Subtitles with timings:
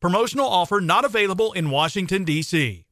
[0.00, 2.84] Promotional offer not available in Washington, D.C.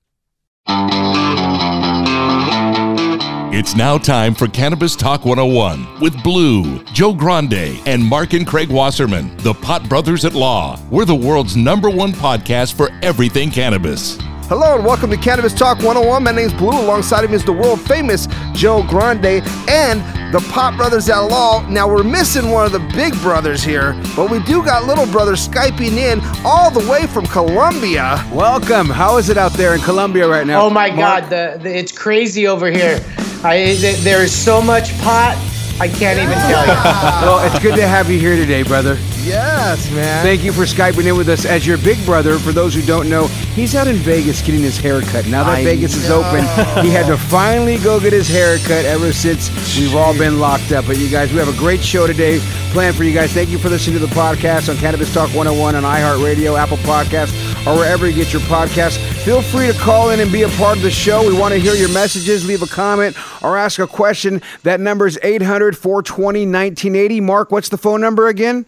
[3.56, 8.70] It's now time for Cannabis Talk 101 with Blue, Joe Grande, and Mark and Craig
[8.70, 10.80] Wasserman, the Pot Brothers at Law.
[10.91, 14.18] We're the world's number one podcast for everything cannabis.
[14.46, 16.22] Hello and welcome to Cannabis Talk 101.
[16.22, 16.78] My name's Blue.
[16.78, 21.66] Alongside of me is the world famous Joe Grande and the Pot Brothers at Law.
[21.66, 25.32] Now we're missing one of the big brothers here, but we do got little brother
[25.32, 28.22] Skyping in all the way from Colombia.
[28.30, 28.90] Welcome.
[28.90, 30.60] How is it out there in Colombia right now?
[30.60, 30.98] Oh my Mark?
[30.98, 33.02] God, the, the, it's crazy over here.
[33.42, 35.38] I, there is so much pot
[35.80, 36.72] I can't even tell you.
[37.27, 38.97] well, it's good to have you here today, brother.
[39.25, 40.22] Yes, man.
[40.22, 42.39] Thank you for Skyping in with us as your big brother.
[42.39, 43.27] For those who don't know,
[43.57, 45.27] he's out in Vegas getting his hair cut.
[45.27, 46.02] Now that I Vegas know.
[46.02, 50.17] is open, he had to finally go get his hair cut ever since we've all
[50.17, 50.86] been locked up.
[50.86, 52.39] But you guys, we have a great show today
[52.74, 53.33] planned for you guys.
[53.33, 57.33] Thank you for listening to the podcast on Cannabis Talk 101 on iHeartRadio, Apple Podcasts,
[57.67, 58.98] or wherever you get your podcasts.
[59.24, 61.27] Feel free to call in and be a part of the show.
[61.27, 64.42] We want to hear your messages, leave a comment, or ask a question.
[64.64, 67.20] That number is 800 420 1980.
[67.20, 68.67] Mark, what's the phone number again?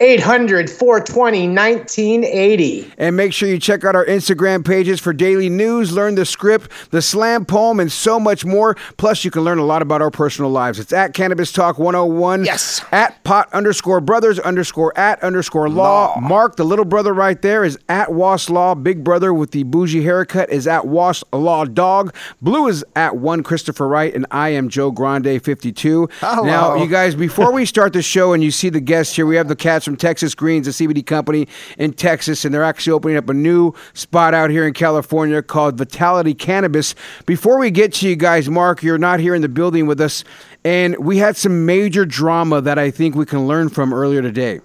[0.00, 2.92] 800 420 1980.
[2.98, 6.70] And make sure you check out our Instagram pages for daily news, learn the script,
[6.90, 8.76] the slam poem, and so much more.
[8.96, 10.78] Plus, you can learn a lot about our personal lives.
[10.78, 12.44] It's at Cannabis Talk 101.
[12.44, 12.84] Yes.
[12.92, 16.14] At pot underscore brothers underscore at underscore law.
[16.14, 16.20] law.
[16.20, 18.74] Mark, the little brother right there, is at Was Law.
[18.74, 22.14] Big brother with the bougie haircut is at Was Law Dog.
[22.42, 26.08] Blue is at one Christopher Wright, and I am Joe Grande 52.
[26.20, 26.44] Hello.
[26.44, 29.36] Now, you guys, before we start the show and you see the guests here, we
[29.36, 33.16] have the cats from Texas Greens, a CBD company in Texas, and they're actually opening
[33.16, 36.94] up a new spot out here in California called Vitality Cannabis.
[37.26, 40.24] Before we get to you guys, Mark, you're not here in the building with us,
[40.64, 44.60] and we had some major drama that I think we can learn from earlier today.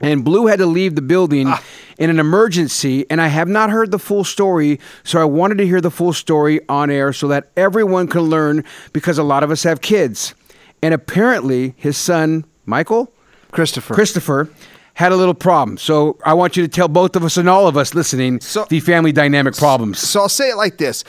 [0.00, 1.62] And Blue had to leave the building ah.
[1.98, 5.66] in an emergency, and I have not heard the full story, so I wanted to
[5.66, 9.50] hear the full story on air so that everyone can learn because a lot of
[9.50, 10.34] us have kids.
[10.82, 13.12] And apparently, his son, Michael,
[13.52, 13.94] Christopher.
[13.94, 14.50] Christopher
[14.94, 15.78] had a little problem.
[15.78, 18.64] So I want you to tell both of us and all of us listening so,
[18.68, 20.00] the family dynamic problems.
[20.00, 21.04] So I'll say it like this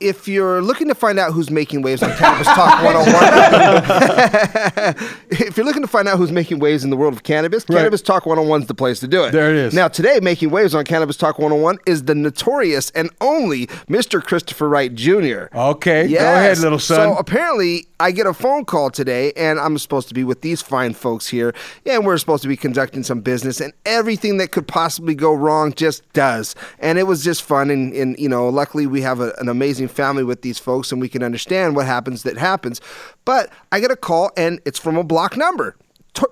[0.00, 5.66] if you're looking to find out who's making waves on Cannabis Talk 101, if you're
[5.66, 7.78] looking to find out who's making waves in the world of cannabis, right.
[7.78, 9.32] Cannabis Talk 101 is the place to do it.
[9.32, 9.74] There it is.
[9.74, 14.22] Now, today, making waves on Cannabis Talk 101 is the notorious and only Mr.
[14.22, 15.46] Christopher Wright Jr.
[15.54, 16.22] Okay, yes.
[16.22, 16.96] go ahead, little son.
[16.96, 20.62] So apparently, I get a phone call today, and I'm supposed to be with these
[20.62, 21.54] fine folks here,
[21.84, 25.72] and we're supposed to be conducting some business, and everything that could possibly go wrong
[25.72, 26.54] just does.
[26.78, 29.87] And it was just fun, and, and you know, luckily we have a, an amazing
[29.88, 32.80] family with these folks and we can understand what happens that happens.
[33.24, 35.76] But I get a call and it's from a block number.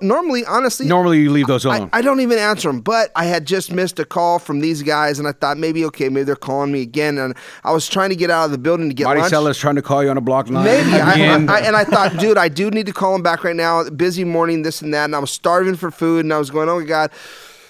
[0.00, 1.90] Normally, honestly, normally you leave those alone.
[1.92, 4.82] I, I, don't even answer them, but I had just missed a call from these
[4.82, 7.18] guys, and I thought maybe okay, maybe they're calling me again.
[7.18, 9.58] And I was trying to get out of the building to get Maricella's lunch.
[9.58, 10.64] trying to call you on a block line.
[10.64, 13.54] Maybe, I, I, and I thought, dude, I do need to call them back right
[13.54, 13.88] now.
[13.88, 16.68] Busy morning, this and that, and I was starving for food, and I was going,
[16.68, 17.12] oh my god.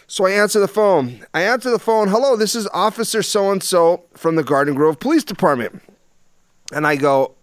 [0.08, 1.26] So I answer the phone.
[1.34, 2.08] I answer the phone.
[2.08, 5.82] Hello, this is Officer So and So from the Garden Grove Police Department.
[6.72, 7.34] And I go,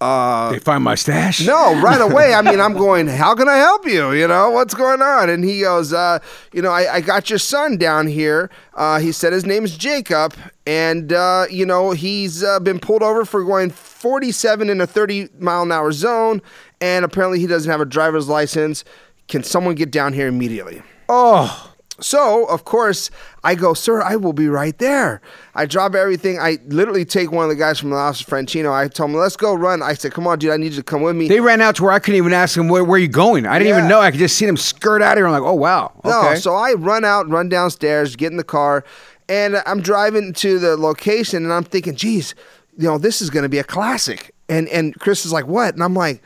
[0.00, 1.44] uh, they find my stash.
[1.44, 2.34] No, right away.
[2.34, 4.12] I mean, I'm going, how can I help you?
[4.12, 5.28] You know, what's going on?
[5.30, 6.18] And he goes, uh,
[6.52, 8.50] you know, I, I got your son down here.
[8.74, 10.34] Uh, he said his name is Jacob.
[10.66, 15.30] And, uh, you know, he's uh, been pulled over for going 47 in a 30
[15.38, 16.42] mile an hour zone.
[16.80, 18.84] And apparently he doesn't have a driver's license.
[19.26, 20.82] Can someone get down here immediately?
[21.08, 23.08] Oh, So, of course,
[23.44, 25.20] I go, sir, I will be right there.
[25.54, 26.40] I drop everything.
[26.40, 28.72] I literally take one of the guys from the office, Francino.
[28.72, 29.80] I told him, let's go run.
[29.80, 31.28] I said, come on, dude, I need you to come with me.
[31.28, 33.46] they ran out to where I couldn't even ask him where, where you going.
[33.46, 34.00] I didn't even know.
[34.00, 35.26] I could just see them skirt out of here.
[35.26, 35.92] I'm like, oh wow.
[36.04, 36.08] Okay.
[36.08, 38.84] No, so I run out, run downstairs, get in the car,
[39.28, 42.34] and I'm driving to the location, and I'm thinking, geez,
[42.76, 44.34] you know, this is going to be a classic.
[44.48, 45.74] And and Chris is like, what?
[45.74, 46.22] And I'm like,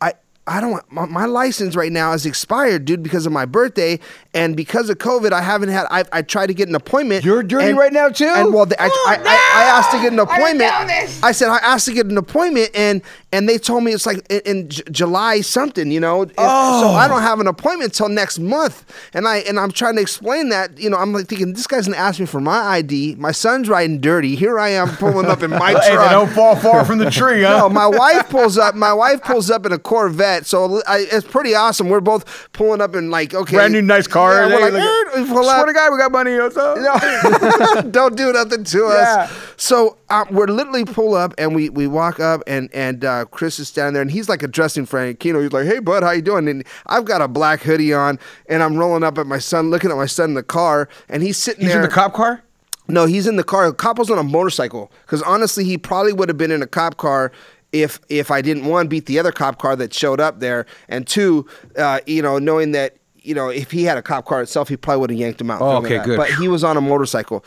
[0.00, 0.14] I
[0.46, 3.98] I don't want my, my license right now is expired, dude, because of my birthday,
[4.32, 5.86] and because of COVID, I haven't had.
[5.90, 7.24] I I tried to get an appointment.
[7.24, 8.26] You're dirty and- right now, too?
[8.26, 10.72] And well, the, I, Oh, I, I, I asked to get an I didn't appointment.
[10.80, 11.22] know this.
[11.22, 14.24] I said I asked to get an appointment, and and they told me it's like
[14.30, 16.22] in, in J- July something, you know.
[16.22, 16.94] And So Oh.
[16.94, 18.84] I don't have an appointment till next month,
[19.14, 20.96] and I and I'm trying to explain that, you know.
[20.96, 23.16] I'm like thinking this guy's gonna ask me for my ID.
[23.18, 24.36] My son's riding dirty.
[24.36, 26.10] Here I am pulling up in my Hey, they truck.
[26.10, 27.58] don't fall far from the tree, huh?
[27.58, 28.74] No, my wife pulls up.
[28.74, 31.88] My wife pulls up in a Corvette, so I, it's pretty awesome.
[31.88, 34.19] We're both pulling up in like okay, Brand new nice car.
[34.28, 35.66] Yeah, we're Hey, like, look at- we pull Swear up.
[35.66, 36.38] to God, we got money.
[36.38, 36.76] What's up?
[36.78, 39.26] No, don't do nothing to Yeah.
[39.28, 39.30] us.
[39.56, 43.58] So um, we're literally pull up and we we walk up and and uh, Chris
[43.58, 45.42] is standing there and he's like addressing Frankino.
[45.42, 48.18] He's like, "Hey, bud, how you doing?" And I've got a black hoodie on
[48.48, 51.22] and I'm rolling up at my son, looking at my son in the car, and
[51.22, 51.82] he's sitting He's there.
[51.82, 52.42] in the cop car.
[52.88, 53.72] No, he's in the car.
[53.72, 54.90] Cop was on a motorcycle.
[55.06, 57.30] Because honestly, he probably would have been in a cop car
[57.72, 61.06] if if I didn't one beat the other cop car that showed up there, and
[61.06, 61.46] two,
[61.78, 64.76] uh, you know, knowing that you know if he had a cop car itself, he
[64.76, 65.60] probably would have yanked him out.
[65.60, 66.16] Oh, okay, good.
[66.16, 67.44] But he was on a motorcycle.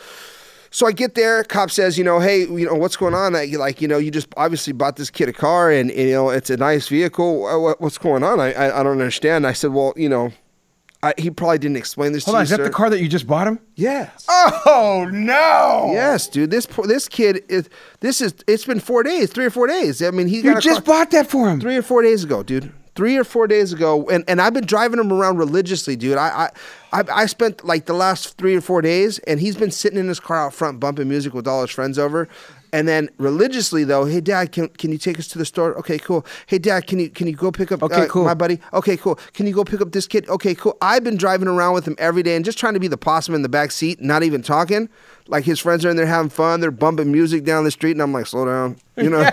[0.70, 1.44] So I get there.
[1.44, 3.34] Cop says, you know, hey, you know, what's going on?
[3.34, 6.10] Like, like, you know, you just obviously bought this kid a car, and, and, you
[6.14, 7.42] know, it's a nice vehicle.
[7.62, 8.40] What, what's going on?
[8.40, 9.46] I, I I don't understand.
[9.46, 10.32] I said, well, you know,
[11.00, 12.64] I, he probably didn't explain this Hold to on, you, is that sir.
[12.64, 13.60] the car that you just bought him?
[13.76, 14.26] Yes.
[14.66, 15.90] Oh no!
[15.92, 16.50] Yes, dude.
[16.50, 17.68] This this kid is.
[18.00, 18.34] This is.
[18.48, 20.02] It's been four days, three or four days.
[20.02, 21.60] I mean, he You just car- bought that for him.
[21.60, 22.72] three or four days ago, dude.
[22.94, 26.16] Three or four days ago, and, and I've been driving him around religiously, dude.
[26.16, 26.50] I,
[26.92, 29.98] I I I spent like the last three or four days, and he's been sitting
[29.98, 32.28] in his car out front bumping music with all his friends over.
[32.72, 35.76] And then religiously though, hey dad, can, can you take us to the store?
[35.78, 36.26] Okay, cool.
[36.46, 38.24] Hey dad, can you can you go pick up Okay, uh, cool.
[38.24, 38.58] my buddy?
[38.72, 39.14] Okay, cool.
[39.32, 40.28] Can you go pick up this kid?
[40.28, 40.76] Okay, cool.
[40.82, 43.34] I've been driving around with him every day and just trying to be the possum
[43.34, 44.88] in the back seat, not even talking.
[45.26, 48.02] Like his friends are in there having fun, they're bumping music down the street, and
[48.02, 49.18] I'm like, slow down, you know.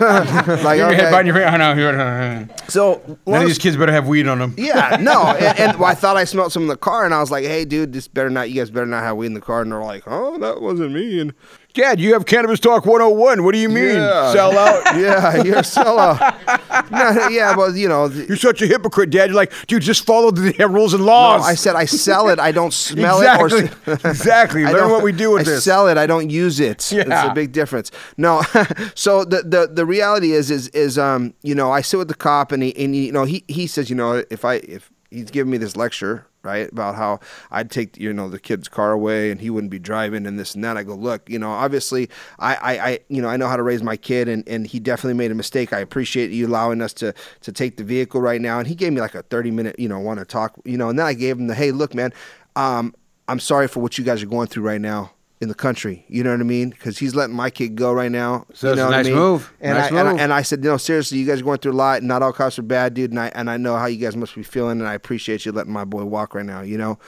[0.64, 0.96] like Your okay.
[0.96, 1.46] head biting your face.
[1.46, 1.74] I know.
[1.74, 4.54] None So of these kids better have weed on them.
[4.56, 7.20] yeah, no, and, and well, I thought I smelled some in the car, and I
[7.20, 8.48] was like, "Hey, dude, this better not.
[8.48, 10.92] You guys better not have weed in the car." And they're like, "Oh, that wasn't
[10.94, 11.34] me." And
[11.74, 13.44] Dad, you have Cannabis Talk 101.
[13.44, 13.94] What do you mean?
[13.94, 14.32] Yeah.
[14.32, 14.84] Sell out?
[14.98, 16.90] yeah, you're a sellout.
[16.90, 19.30] no, yeah, but you know, You're such a hypocrite, Dad.
[19.30, 21.46] You're like, dude, just follow the rules and laws.
[21.46, 22.38] I said I sell it.
[22.38, 23.60] I don't smell exactly.
[23.60, 23.72] it.
[23.86, 24.64] Or, exactly.
[24.72, 25.64] Learn what we do with I this.
[25.64, 25.96] sell it.
[25.96, 26.92] I don't use it.
[26.92, 27.90] It's a big difference.
[28.18, 28.42] No.
[28.94, 32.14] so the, the the reality is is is um you know I sit with the
[32.14, 34.90] cop and he and he, you know he he says you know if I if
[35.10, 38.92] he's giving me this lecture right about how I'd take you know the kid's car
[38.92, 40.76] away and he wouldn't be driving and this and that.
[40.76, 42.08] I go look you know obviously
[42.38, 44.80] I I, I you know I know how to raise my kid and, and he
[44.80, 45.72] definitely made a mistake.
[45.72, 48.92] I appreciate you allowing us to to take the vehicle right now and he gave
[48.92, 51.14] me like a thirty minute you know want to talk you know and then I
[51.14, 52.12] gave him the hey look man
[52.56, 52.94] um
[53.28, 55.12] I'm sorry for what you guys are going through right now
[55.42, 56.04] in the country.
[56.08, 56.70] You know what I mean?
[56.70, 58.46] Because he's letting my kid go right now.
[58.54, 59.18] So you it's a nice I mean?
[59.18, 59.52] move.
[59.60, 60.20] And, Nice I, and, I, move.
[60.20, 62.02] and I said, no, seriously, you guys are going through a lot.
[62.04, 63.10] Not all cops are bad, dude.
[63.10, 65.50] And I and I know how you guys must be feeling, and I appreciate you
[65.50, 66.60] letting my boy walk right now.
[66.60, 66.98] You know,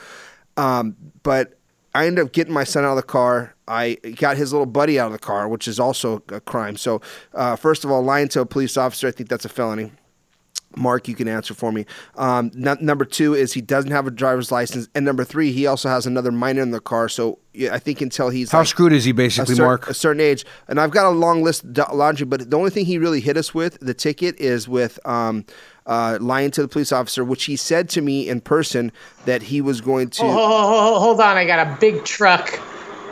[0.57, 1.57] um, but
[1.93, 3.55] I ended up getting my son out of the car.
[3.69, 6.75] I got his little buddy out of the car, which is also a crime.
[6.75, 7.01] So,
[7.33, 9.93] uh, first of all, lying to a police officer, I think that's a felony.
[10.77, 11.85] Mark, you can answer for me.
[12.15, 15.67] Um, n- number two is he doesn't have a driver's license, and number three, he
[15.67, 17.09] also has another minor in the car.
[17.09, 19.89] So yeah, I think until he's How like screwed is he, a, basically, cer- Mark?
[19.89, 22.85] a certain age, and I've got a long list of laundry, but the only thing
[22.85, 25.45] he really hit us with the ticket is with um,
[25.85, 28.91] uh, lying to the police officer, which he said to me in person
[29.25, 30.23] that he was going to.
[30.23, 32.59] Oh, ho- ho- ho- hold on, I got a big truck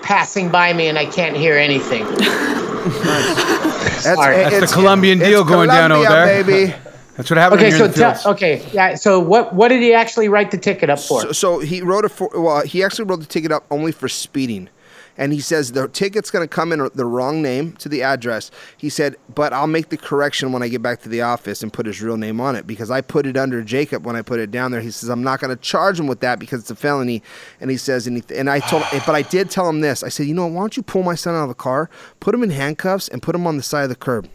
[0.01, 2.03] passing by me and I can't hear anything.
[2.03, 4.35] That's, Sorry.
[4.35, 6.43] That's it's- the Colombian it's deal going down over there.
[6.43, 6.73] baby.
[7.15, 8.95] That's what happened Okay, when so you're in the tell, okay, yeah.
[8.95, 11.21] So what what did he actually write the ticket up for?
[11.21, 12.65] So, so he wrote a for, well.
[12.65, 14.67] He actually wrote the ticket up only for speeding,
[15.15, 18.49] and he says the ticket's going to come in the wrong name to the address.
[18.77, 21.71] He said, but I'll make the correction when I get back to the office and
[21.71, 24.39] put his real name on it because I put it under Jacob when I put
[24.39, 24.81] it down there.
[24.81, 27.21] He says I'm not going to charge him with that because it's a felony,
[27.61, 30.01] and he says and, he, and I told but I did tell him this.
[30.01, 32.33] I said, you know, why don't you pull my son out of the car, put
[32.33, 34.27] him in handcuffs, and put him on the side of the curb.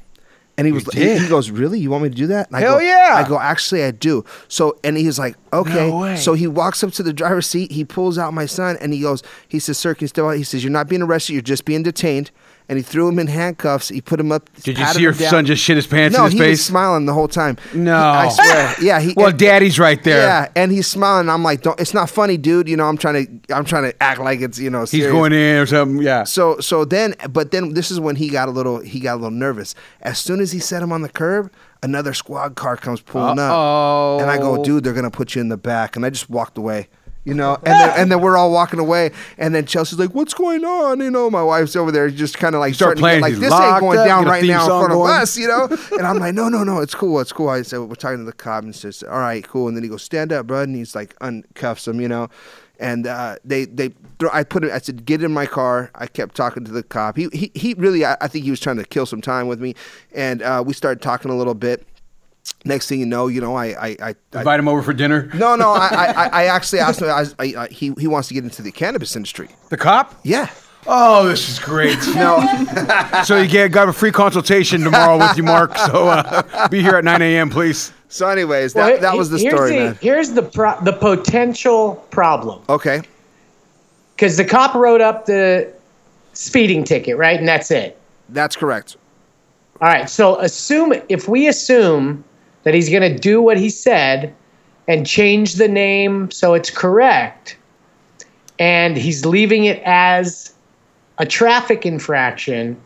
[0.58, 1.78] And he was he, he goes, Really?
[1.78, 2.48] You want me to do that?
[2.48, 3.12] And I Hell go, yeah.
[3.14, 4.24] I go, actually I do.
[4.48, 5.88] So and he's like, Okay.
[5.88, 6.16] No.
[6.16, 9.00] So he walks up to the driver's seat, he pulls out my son, and he
[9.00, 10.32] goes, he says, Sir, can you step out?
[10.32, 12.32] He says, You're not being arrested, you're just being detained.
[12.70, 13.88] And he threw him in handcuffs.
[13.88, 14.50] He put him up.
[14.62, 16.50] Did you see your son just shit his pants no, in his he face?
[16.58, 17.56] was smiling the whole time.
[17.72, 17.96] No.
[17.96, 18.75] He- I swear.
[18.82, 19.00] Yeah.
[19.00, 20.26] He, well, daddy's right there.
[20.26, 21.30] Yeah, and he's smiling.
[21.30, 21.80] I'm like, don't.
[21.80, 22.68] It's not funny, dude.
[22.68, 23.54] You know, I'm trying to.
[23.54, 24.58] I'm trying to act like it's.
[24.58, 26.02] You know, He's going in or something.
[26.02, 26.25] Yeah.
[26.25, 28.80] So so then, but then this is when he got a little.
[28.80, 29.75] He got a little nervous.
[30.02, 31.50] As soon as he set him on the curb,
[31.82, 34.16] another squad car comes pulling Uh-oh.
[34.16, 36.28] up, and I go, dude, they're gonna put you in the back, and I just
[36.28, 36.88] walked away.
[37.28, 40.32] You know, and then, and then we're all walking away, and then Chelsea's like, "What's
[40.32, 43.20] going on?" You know, my wife's over there, just kind of like start starting to
[43.20, 45.47] playing, get like this ain't going up, down right now in front of us, you
[45.47, 45.68] know.
[45.92, 48.25] And I'm like, "No, no, no, it's cool, it's cool." I said, "We're talking to
[48.25, 50.76] the cop," and says, "All right, cool." And then he goes, "Stand up, bud," and
[50.76, 52.30] he's like uncuffs him, you know.
[52.80, 54.70] And uh, they they throw, I put it.
[54.70, 57.16] I said, "Get in my car." I kept talking to the cop.
[57.18, 59.61] He he, he really, I, I think he was trying to kill some time with
[59.61, 59.75] me,
[60.14, 61.87] and uh, we started talking a little bit.
[62.64, 65.31] Next thing you know, you know, I I, I, I Invite him over for dinner.
[65.35, 67.09] no, no, I, I, I- I actually asked him.
[67.09, 69.49] I, I, I, he, he wants to get into the cannabis industry.
[69.71, 70.14] The cop?
[70.25, 70.50] Yeah.
[70.87, 71.99] Oh, this is great.
[72.14, 72.40] No,
[73.25, 75.76] so you get got a free consultation tomorrow with you, Mark.
[75.76, 77.93] So uh, be here at 9 a.m., please.
[78.09, 79.99] so, anyways, that, Well, that was the here's story, the, man.
[80.00, 83.02] Here's the pro- the potential problem Okay.
[84.17, 85.71] because the cop wrote up the
[86.33, 87.99] speeding ticket, right, and that's it.
[88.31, 88.97] That's correct.
[89.81, 90.09] All right.
[90.09, 92.25] So assume if we assume
[92.68, 94.34] that he's going to do what he said
[94.88, 97.56] and change the name so it's correct,
[98.58, 100.52] and he's leaving it as
[101.16, 102.78] a traffic infraction,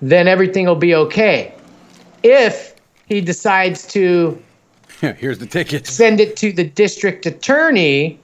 [0.00, 1.54] then everything will be okay.
[2.22, 4.42] If he decides to
[5.00, 5.86] Here's the ticket.
[5.86, 8.18] send it to the district attorney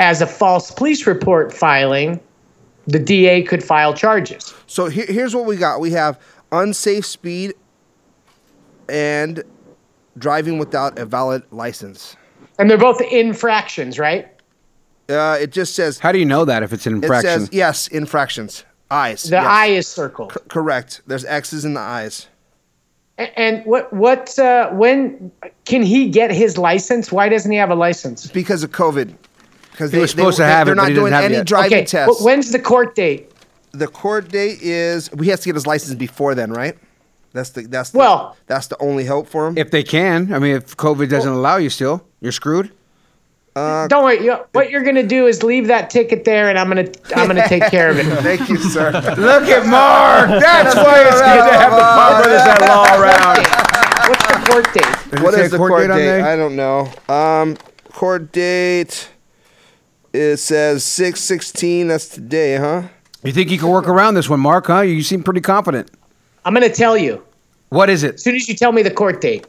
[0.00, 2.18] as a false police report filing,
[2.88, 4.52] the DA could file charges.
[4.66, 5.78] So here's what we got.
[5.78, 7.54] We have unsafe speed
[8.88, 9.44] and
[10.18, 12.16] driving without a valid license.
[12.58, 14.28] And they're both infractions, right?
[15.08, 17.40] Uh, it just says How do you know that if it's an it infraction?
[17.40, 18.64] says yes infractions.
[18.90, 19.24] Eyes.
[19.24, 19.44] The yes.
[19.46, 20.32] I is circled.
[20.32, 21.02] C- correct.
[21.06, 22.28] There's X's in the eyes.
[23.18, 25.32] And what what uh, when
[25.64, 27.10] can he get his license?
[27.10, 28.26] Why doesn't he have a license?
[28.26, 29.14] because of COVID.
[29.70, 31.46] Because He was supposed to have they're it, but not he didn't doing any yet.
[31.46, 32.20] driving Okay, tests.
[32.20, 33.30] wh- when's the court date?
[33.72, 36.78] the court date is he has to get his license before then, right?
[37.36, 39.56] That's the that's the, Well- that's the only hope for him.
[39.58, 40.32] if they can.
[40.32, 42.72] I mean, if COVID doesn't allow you still, you're screwed.
[43.54, 44.22] Uh, Don't worry.
[44.22, 47.48] You, what you're gonna do is leave that ticket there, and I'm gonna I'm gonna
[47.48, 48.04] take care of it.
[48.22, 48.90] Thank you, sir.
[49.16, 50.28] Look at Mark.
[50.28, 53.46] That's why it's good to have the Pot Brothers at Law around.
[54.10, 55.22] What's the court date?
[55.22, 56.20] Does it is the court court, date date?
[56.20, 56.92] I don't know.
[57.08, 57.56] Um,
[57.92, 59.08] court date.
[60.12, 61.88] It says six sixteen.
[61.88, 62.82] That's today, huh?
[63.24, 64.66] You think you can work around this one, Mark?
[64.66, 64.80] Huh?
[64.82, 65.90] You seem pretty confident.
[66.46, 67.22] I'm gonna tell you
[67.70, 68.14] What is it?
[68.14, 69.46] as soon as you tell me the court date.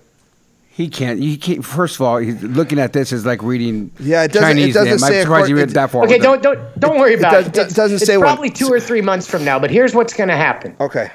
[0.70, 1.20] He can't.
[1.20, 1.63] He can't.
[1.66, 4.89] First of all, he's looking at this is like reading Yeah, it doesn't- it doesn't
[4.89, 5.00] name.
[5.00, 6.04] say I'm a surprised court- you went it- that far.
[6.06, 7.54] Okay, don't don't don't worry about does- it.
[7.54, 8.25] does- It's- doesn't it's say when.
[8.25, 9.58] probably two or three months from now.
[9.60, 10.75] But here's what's gonna happen.
[10.82, 11.10] Okay.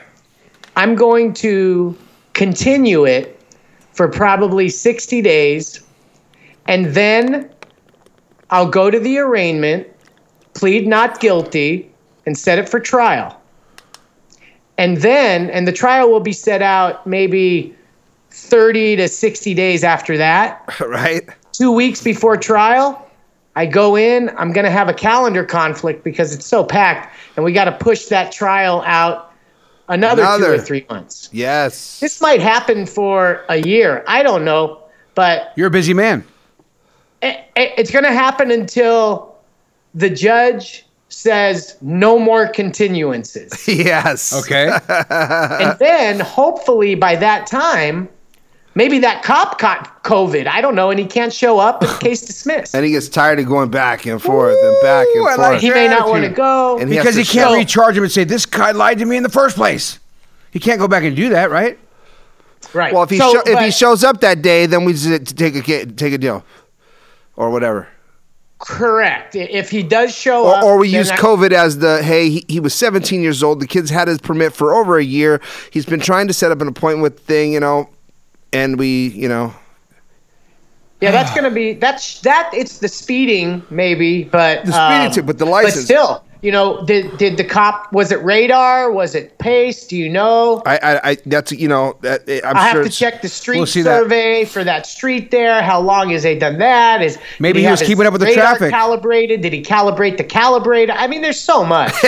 [0.77, 1.95] I'm going to
[2.33, 3.39] continue it
[3.93, 5.81] for probably 60 days,
[6.67, 7.49] and then
[8.51, 9.87] I'll go to the arraignment,
[10.55, 11.91] plead not guilty,
[12.27, 13.37] and set it for trial.
[14.83, 17.73] And then, and the trial will be set out maybe
[18.33, 20.75] 30 to 60 days after that.
[20.81, 21.23] right.
[21.53, 23.09] Two weeks before trial,
[23.55, 24.29] I go in.
[24.37, 27.73] I'm going to have a calendar conflict because it's so packed, and we got to
[27.73, 29.33] push that trial out
[29.89, 30.47] another, Another.
[30.47, 31.29] two or three months.
[31.31, 32.01] Yes.
[32.01, 34.03] This might happen for a year.
[34.09, 34.83] I don't know,
[35.15, 36.25] but You're a busy man.
[37.23, 39.37] it, it- it's going to happen until
[39.95, 40.87] the judge
[41.23, 43.67] says no more continuances.
[43.85, 44.33] yes.
[44.33, 44.69] Okay.
[44.89, 48.09] and then hopefully by that time,
[48.75, 50.47] maybe that cop caught COVID.
[50.49, 51.83] I don't know, and he can't show up.
[51.83, 52.75] And case dismissed.
[52.75, 55.39] And he gets tired of going back and forth and back and I forth.
[55.39, 56.79] like he may not want to go.
[56.79, 59.05] And because he has to can't show- recharge him and say this guy lied to
[59.05, 59.99] me in the first place.
[60.51, 61.79] He can't go back and do that, right?
[62.75, 62.93] right.
[62.93, 65.19] Well, if he So, sho- if he shows up that day, then we just uh,
[65.37, 66.45] take a take a deal,
[67.37, 67.89] or whatever.
[68.63, 69.35] Correct.
[69.35, 72.45] If he does show Or, up, or we use I- COVID as the hey, he,
[72.49, 73.61] he was 17 years old.
[73.61, 75.41] The kid's had his permit for over a year.
[75.71, 77.89] He's been trying to set up an appointment with thing, you know,
[78.53, 79.53] and we, you know,
[81.01, 82.51] Yeah, that's gonna be that's that.
[82.55, 85.75] It's the speeding, maybe, but The speeding um, too, but the license.
[85.75, 88.91] But still, you know, did did the cop was it radar?
[88.93, 89.87] Was it pace?
[89.87, 90.61] Do you know?
[90.67, 93.29] I, I, I that's you know, that, eh, I'm I sure have to check the
[93.29, 94.01] street We'll see that.
[94.03, 95.63] survey for that street there.
[95.63, 97.01] How long has they done that?
[97.01, 98.71] Is Maybe did he was keeping up with the radar traffic.
[98.71, 99.41] Calibrated?
[99.41, 100.93] Did he calibrate the calibrator?
[100.97, 101.93] I mean, there's so much.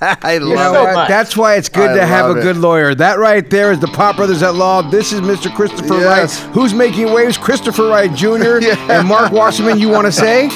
[0.00, 0.94] I You know love so it.
[0.94, 1.08] much.
[1.08, 2.42] That's why it's good I to have a it.
[2.42, 2.94] good lawyer.
[2.94, 4.82] That right there is the Pot Brothers at Law.
[4.82, 5.54] This is Mr.
[5.54, 6.40] Christopher Yes.
[6.42, 6.54] Wright.
[6.54, 7.36] Who's making waves?
[7.36, 8.28] Christopher Wright Jr.
[8.60, 8.76] Yeah.
[8.98, 9.78] and Mark Wasserman.
[9.78, 10.48] You want to say?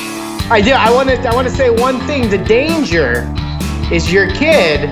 [0.50, 0.72] I do.
[0.72, 1.16] I want to.
[1.28, 2.28] I want to say one thing.
[2.30, 3.32] The danger
[3.92, 4.88] is your kid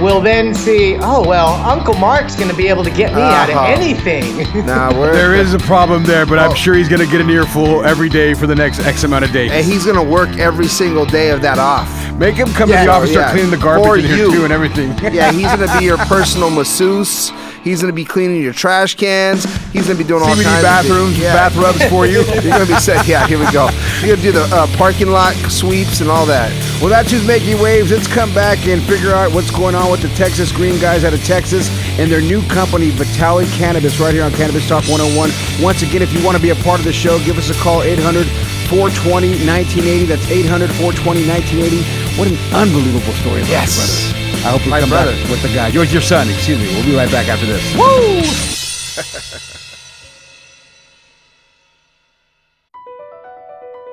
[0.00, 0.96] will then see.
[1.00, 3.66] Oh well, Uncle Mark's going to be able to get me out of Uh-huh.
[3.66, 4.24] anything.
[4.66, 6.42] Nah, we're, There is a problem there, but Oh.
[6.42, 9.24] I'm sure he's going to get an earful every day for the next X amount
[9.24, 9.52] of days.
[9.52, 11.88] and he's gonna work every single day of that off.
[12.14, 13.18] Make him come Yeah, to the office, yeah.
[13.20, 14.32] start cleaning the garbage For in here you.
[14.32, 14.96] too, and everything.
[15.14, 17.30] Yeah, he's gonna be your personal masseuse.
[17.64, 19.44] He's gonna be cleaning your trash cans.
[19.72, 21.34] He's gonna be doing all CBD kinds bathrooms, of yeah.
[21.34, 22.22] bath rubs for you.
[22.42, 23.08] You're gonna be set.
[23.08, 23.70] Yeah, here we go.
[24.00, 26.52] You're gonna do the uh, parking lot sweeps and all that.
[26.80, 27.90] Well, that's who's making waves.
[27.90, 31.14] Let's come back and figure out what's going on with the Texas Green guys out
[31.14, 35.30] of Texas and their new company, Vitality Cannabis, right here on Cannabis Talk 101.
[35.62, 37.54] Once again, if you want to be a part of the show, give us a
[37.62, 38.26] call, 800
[38.74, 40.04] 420 1980.
[40.10, 42.18] That's 800 420 1980.
[42.18, 43.78] What an unbelievable story about Yes.
[43.78, 44.34] his brother.
[44.44, 45.12] I hope we My come brother.
[45.14, 45.68] back with the guy.
[45.68, 46.66] Yours, your son, excuse me.
[46.74, 47.62] We'll be right back after this.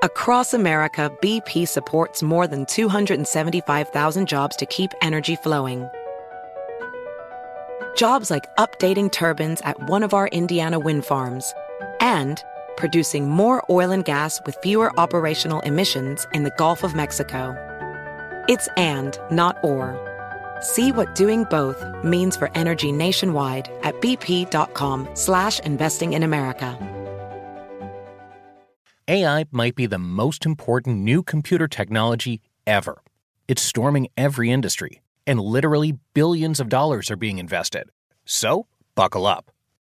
[0.03, 5.87] Across America, BP supports more than 275,000 jobs to keep energy flowing.
[7.95, 11.53] Jobs like updating turbines at one of our Indiana wind farms
[11.99, 12.43] and
[12.81, 17.55] producing more oil and gas with fewer operational emissions in the Gulf of Mexico.
[18.49, 19.85] It's and, not or.
[20.61, 26.75] See what doing both means for energy nationwide at bp.com slash investing in America.
[29.07, 33.03] AI might be the most important new computer technology ever.
[33.47, 37.91] It's storming every industry, and literally billions of dollars are being invested.
[38.25, 39.51] So, buckle up.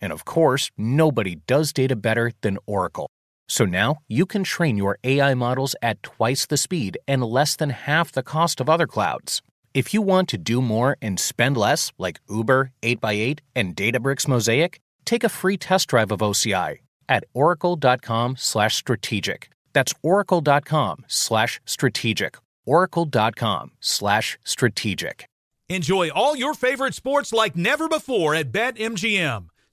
[0.00, 3.08] and of course, nobody does data better than Oracle.
[3.48, 7.70] So now you can train your AI models at twice the speed and less than
[7.70, 9.42] half the cost of other clouds.
[9.74, 14.80] If you want to do more and spend less, like Uber, 8x8, and Databricks Mosaic,
[15.04, 19.50] take a free test drive of OCI at oracle.com/strategic.
[19.72, 22.36] That's oracle.com/strategic.
[22.66, 25.28] oracle.com/strategic.
[25.70, 29.48] Enjoy all your favorite sports like never before at BetMGM.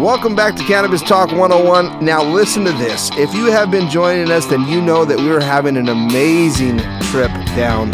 [0.00, 2.02] Welcome back to Cannabis Talk 101.
[2.02, 3.10] Now, listen to this.
[3.18, 6.78] If you have been joining us, then you know that we are having an amazing
[7.02, 7.92] trip down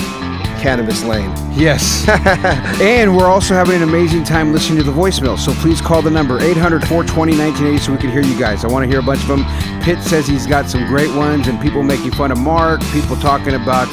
[0.62, 1.32] Cannabis Lane.
[1.52, 2.08] Yes.
[2.80, 5.36] and we're also having an amazing time listening to the voicemail.
[5.36, 8.64] So please call the number 800 420 1980 so we can hear you guys.
[8.64, 9.44] I want to hear a bunch of them.
[9.82, 13.54] Pitt says he's got some great ones, and people making fun of Mark, people talking
[13.54, 13.88] about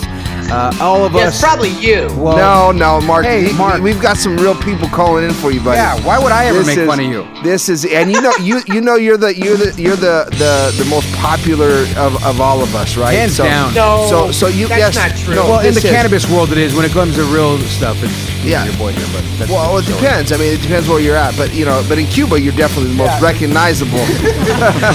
[0.52, 1.36] uh, all of Yeah, us.
[1.36, 2.08] it's probably you.
[2.17, 3.26] Well, no, no, Mark.
[3.26, 3.82] Hey, we- Mark.
[3.82, 5.78] We've got some real people calling in for you, buddy.
[5.78, 7.28] Yeah, why would I ever This make is- fun of you?
[7.43, 10.74] This is, and you know, you you know, you're the you're the you're the the
[10.84, 13.13] the most popular of, of all of us, right?
[13.13, 13.74] Hands so, down.
[13.74, 15.36] No, So so you that's yes, not true.
[15.36, 16.74] No, well, in the is- cannabis world, it is.
[16.76, 18.66] When it comes to real stuff, it's Yeah.
[18.66, 19.08] your boy here.
[19.14, 20.32] But that's Well, it depends.
[20.32, 21.36] I mean, it depends where you're at.
[21.38, 24.04] But you know, but in Cuba, you're definitely the most recognizable.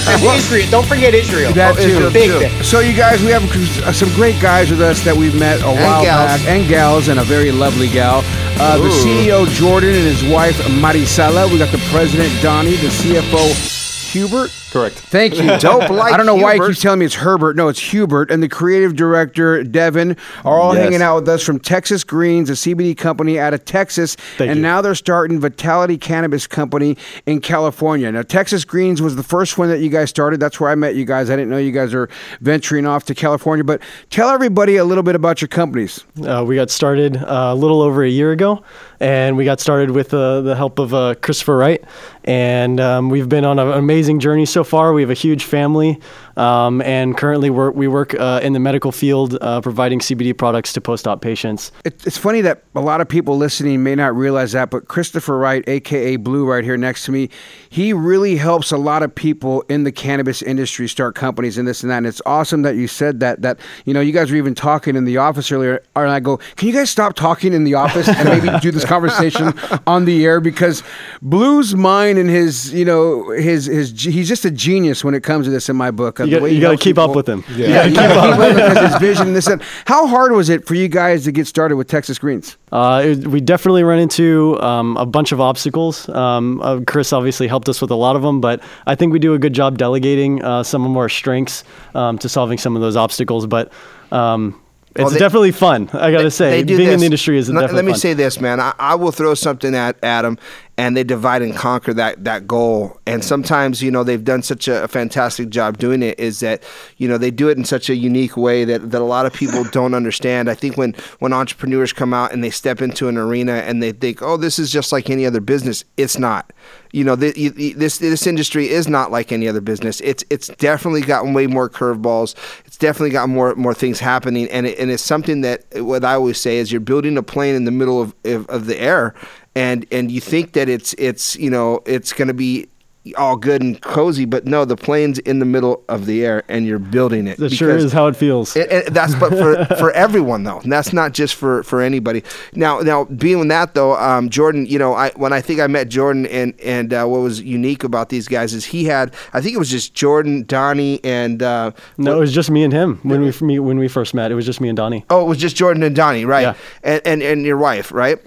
[0.09, 0.67] And Israel.
[0.71, 1.53] Don't forget Israel.
[1.53, 1.89] That Oh, too.
[1.89, 2.65] Israel Big too.
[2.65, 3.43] So you guys, we have
[3.87, 6.41] uh, some great guys with us that we've met a while gals.
[6.41, 8.23] back, and gals, and a very lovely gal.
[8.61, 11.51] Uh, the CEO Jordan and his wife Marisela.
[11.51, 14.51] We got the president Donnie, the CFO Hubert.
[14.79, 14.95] Correct.
[14.97, 15.59] Thank you.
[15.59, 16.69] Dope like I don't know why he Hubert.
[16.69, 17.57] keeps telling me it's Herbert.
[17.57, 18.31] No, it's Hubert.
[18.31, 20.85] And the creative director, Devin, are all Yes.
[20.85, 24.15] hanging out with us from Texas Greens, a CBD company out of Texas.
[24.37, 24.63] Thank and you.
[24.63, 28.11] now they're starting Vitality Cannabis Company in California.
[28.13, 30.39] Now, Texas Greens was the first one that you guys started.
[30.41, 31.31] That's where I met you guys.
[31.31, 32.09] I didn't know you guys are
[32.41, 33.65] venturing off to California.
[33.65, 36.05] But tell everybody a little bit about your companies.
[36.25, 38.63] Uh, we got started uh, a little over a year ago,
[39.01, 41.83] and we got started with uh, the help of uh, Christopher Wright.
[42.25, 44.68] And um, we've been on an amazing journey so far.
[44.73, 45.99] We have a huge family,
[46.39, 50.73] um, and currently we're, we work uh, in the medical field, uh, providing CBD products
[50.75, 51.73] to post-op patients.
[51.85, 55.37] It, it's funny that a lot of people listening may not realize that, but Christopher
[55.37, 57.29] Wright, aka Blue, right here next to me,
[57.69, 61.83] he really helps a lot of people in the cannabis industry start companies and this
[61.83, 61.99] and that.
[61.99, 63.43] And it's awesome that you said that.
[63.43, 66.39] That you know, you guys were even talking in the office earlier, and I go,
[66.57, 69.53] "Can you guys stop talking in the office and maybe do this conversation
[69.87, 70.83] on the air?" Because
[71.21, 75.47] Blue's mind and his, you know, his his he's just a genius when it comes
[75.47, 75.69] to this.
[75.69, 77.45] In my book, You got- you gotta helps keep up with him.
[77.55, 79.47] Yeah, you gotta keep up because his vision and this.
[79.47, 82.57] And how hard was it for you guys to get started with Texas Greens?
[82.73, 86.09] Uh, it, we definitely run into um, a bunch of obstacles.
[86.09, 89.19] Um, uh, Chris obviously helped us with a lot of them, but I think we
[89.19, 91.65] do a good job delegating uh, some of our strengths
[91.95, 93.47] um, to solving some of those obstacles.
[93.47, 93.73] But
[94.13, 94.61] um,
[94.91, 95.89] it's Well, they- definitely fun.
[95.93, 97.01] I gotta say, They being in this.
[97.01, 98.01] the industry is definitely Let me fun.
[98.01, 98.59] say this, man.
[98.61, 100.39] I, I will throw something at Adam,
[100.79, 102.99] and they divide and conquer that that goal.
[103.05, 106.19] And sometimes, you know, they've done such a, a fantastic job doing it.
[106.21, 106.63] Is that
[106.97, 109.33] you know they do it in such a unique way that, that a lot of
[109.33, 110.49] people don't understand.
[110.49, 113.91] I think when when entrepreneurs come out and they step into an arena and they
[113.91, 116.53] think, oh, this is just like any other business, it's not.
[116.93, 120.01] You know, th- y- y- this this industry is not like any other business.
[120.01, 122.37] It's it's definitely gotten way more curveballs.
[122.65, 126.15] It's definitely got more more things happening, and it, and it's something that what I
[126.15, 129.15] always say is you're building a plane in the middle of of, of the air,
[129.59, 132.69] and and you think that it's it's you know it's going to be
[133.17, 136.67] all good and cozy, but no, the plane's in the middle of the air, and
[136.67, 137.39] you're building it.
[137.39, 138.55] That sure is how it feels.
[138.55, 140.59] it, it- that's but for for everyone though.
[140.61, 142.23] And that's not just for for anybody.
[142.55, 145.89] Now now being that though, um, Jordan, you know, I when I think I met
[145.89, 149.55] Jordan and and uh, what was unique about these guys is he had I think
[149.55, 153.23] it was just Jordan, Donnie, and uh, no, it was just me and him when
[153.23, 154.31] we when we first met.
[154.31, 155.07] It was just me and Donnie.
[155.09, 156.43] oh, it was just Jordan and Donnie, right?
[156.43, 156.55] Yeah.
[156.83, 158.19] And, and and your wife, right?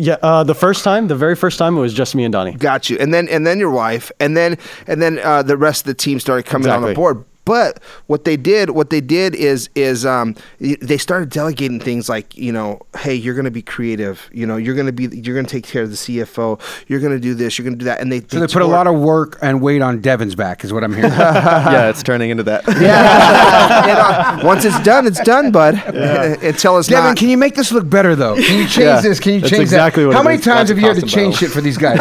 [0.00, 2.52] Yeah, uh, the first time, the very first time, it was just me and Donnie.
[2.52, 2.96] Got you.
[2.98, 5.94] And then and then your wife, and then and then uh, the rest of the
[5.94, 7.24] team started coming on the board.
[7.44, 12.36] But what they did, what they did is is um, they started delegating things like
[12.36, 14.28] you know, hey, you're going to be creative.
[14.32, 16.60] You know, you're going to be you're going to take care of the CFO.
[16.86, 17.58] You're going to do this.
[17.58, 18.00] You're going to do that.
[18.00, 20.72] And they So they put a lot of work and weight on Devin's back, is
[20.72, 21.10] what I'm hearing.
[21.12, 22.62] yeah, it's turning into that.
[22.68, 23.86] yeah.
[24.36, 25.74] you know, once it's done, it's done, bud.
[25.86, 27.16] Until it's Devin, not.
[27.16, 28.34] can you make this look better though?
[28.36, 29.18] Can you change Yeah, this?
[29.18, 30.08] Can you that's change exactly that?
[30.08, 30.44] what How many is.
[30.44, 31.98] times Lots have you had to change shit for these guys?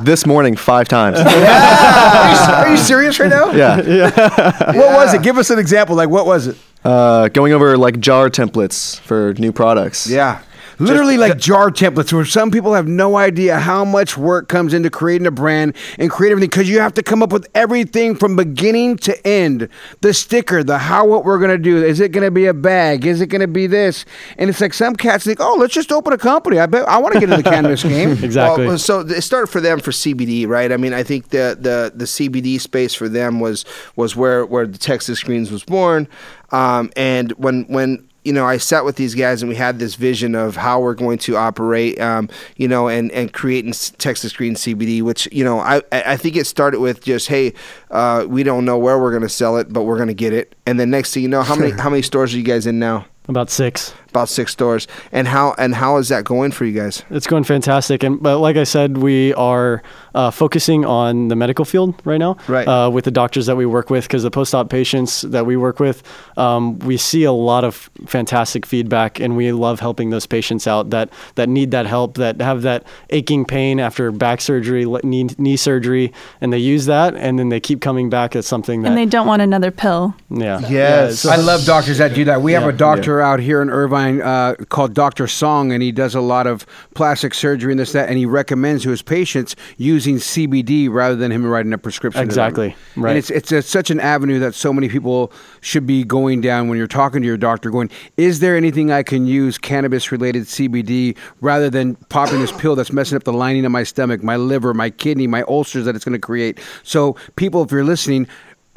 [0.04, 1.18] this morning, five times.
[1.18, 3.50] are, you, are you serious right now?
[3.52, 4.49] yeah.
[4.58, 5.22] What was it?
[5.22, 5.96] Give us an example.
[5.96, 6.56] Like what was it?
[6.84, 10.06] Uh, going over like jar templates for new products.
[10.08, 10.42] yeah.
[10.80, 14.90] Literally like jar templates where some people have no idea how much work comes into
[14.90, 18.36] creating a brand and create everything because you have to come up with everything from
[18.36, 19.68] beginning to end.
[20.00, 21.84] The sticker, the how, what we're going to do.
[21.84, 23.06] Is it going to be a bag?
[23.06, 24.04] Is it going to be this?
[24.38, 26.58] And it's like some cats think, oh, let's just open a company.
[26.58, 28.12] I bet I want to get into the cannabis game.
[28.24, 28.66] Exactly.
[28.66, 30.72] Well, so it started for them for CBD, right?
[30.72, 33.64] I mean, I think the the the CBD space for them was
[33.96, 36.08] was where where the Texas Greens was born,
[36.50, 39.94] um, and when when you know I sat with these guys and we had this
[39.94, 44.54] vision of how we're going to operate, um, you know, and and creating Texas Green
[44.54, 47.54] CBD, which you know I I I think it started with just hey,
[47.90, 50.32] uh, we don't know where we're going to sell it, but we're going to get
[50.32, 52.66] it, and then next thing you know, how many how many stores are you guys
[52.66, 53.06] in now?
[53.28, 53.94] About six.
[54.10, 57.04] About six stores, and how and how is that going for you guys?
[57.10, 59.82] It's going fantastic, and but like I said, we are
[60.16, 62.66] uh, focusing on the medical field right now, Right.
[62.66, 65.78] Uh, with the doctors that we work with, because the post-op patients that we work
[65.78, 66.02] with,
[66.36, 70.90] um, we see a lot of fantastic feedback, and we love helping those patients out
[70.90, 75.56] that that need that help, that have that aching pain after back surgery, knee, knee
[75.56, 78.98] surgery, and they use that, and then they keep coming back as something that, and
[78.98, 80.16] they don't want another pill.
[80.30, 80.70] yeah, Yes.
[80.70, 82.42] Yeah, so- I love doctors that do that.
[82.42, 85.26] We have a doctor out here in Irvine mine uh, called Dr.
[85.26, 88.82] Song, and he does a lot of plastic surgery and this, that, and he recommends
[88.84, 92.22] to his patients using CBD rather than him writing a prescription.
[92.22, 92.74] Exactly.
[92.96, 93.10] Right.
[93.10, 96.68] And it's, it's a, such an avenue that so many people should be going down
[96.68, 100.44] when you're talking to your doctor, going, is there anything I can use cannabis related
[100.44, 104.36] CBD rather than popping this pill that's messing up the lining of my stomach, my
[104.36, 106.60] liver, my kidney, my ulcers that it's going to create?
[106.82, 108.26] So, people, if you're listening,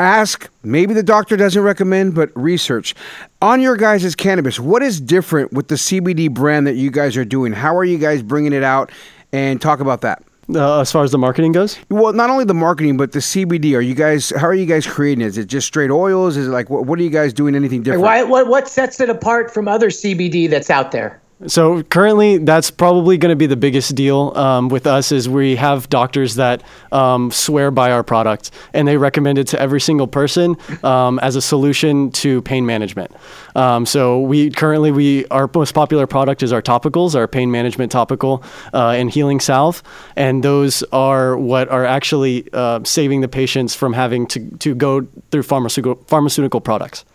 [0.04, 2.94] ask maybe the doctor doesn't recommend but research.
[3.42, 7.26] On your guys' cannabis what is different with the cbd brand that you guys are
[7.26, 7.54] doing?
[7.54, 8.92] How are you guys bringing it out?
[9.32, 10.24] And talk about that.
[10.54, 13.76] Uh, as far as the marketing goes, well not only the marketing but the cbd
[13.78, 15.28] are you guys how are you guys creating it?
[15.28, 16.36] Is it just straight oils?
[16.38, 18.04] Is it like what, what are you guys doing anything Like, different?
[18.04, 21.22] Why, what what sets it apart from other CBD that's out there?
[21.48, 25.56] So currently, that's probably going to be the biggest deal um, with us is we
[25.58, 30.08] have doctors that um, swear by our product and they recommend it to every single
[30.08, 33.12] person um, as a solution to pain management.
[33.56, 37.92] Um, so we currently we our most popular product is our topicals, our pain management
[37.92, 39.84] topical uh, and healing salve,
[40.16, 45.08] and those are what are actually uh, saving the patients from having to to go
[45.32, 47.06] through pharmaceutical pharmaceutical products.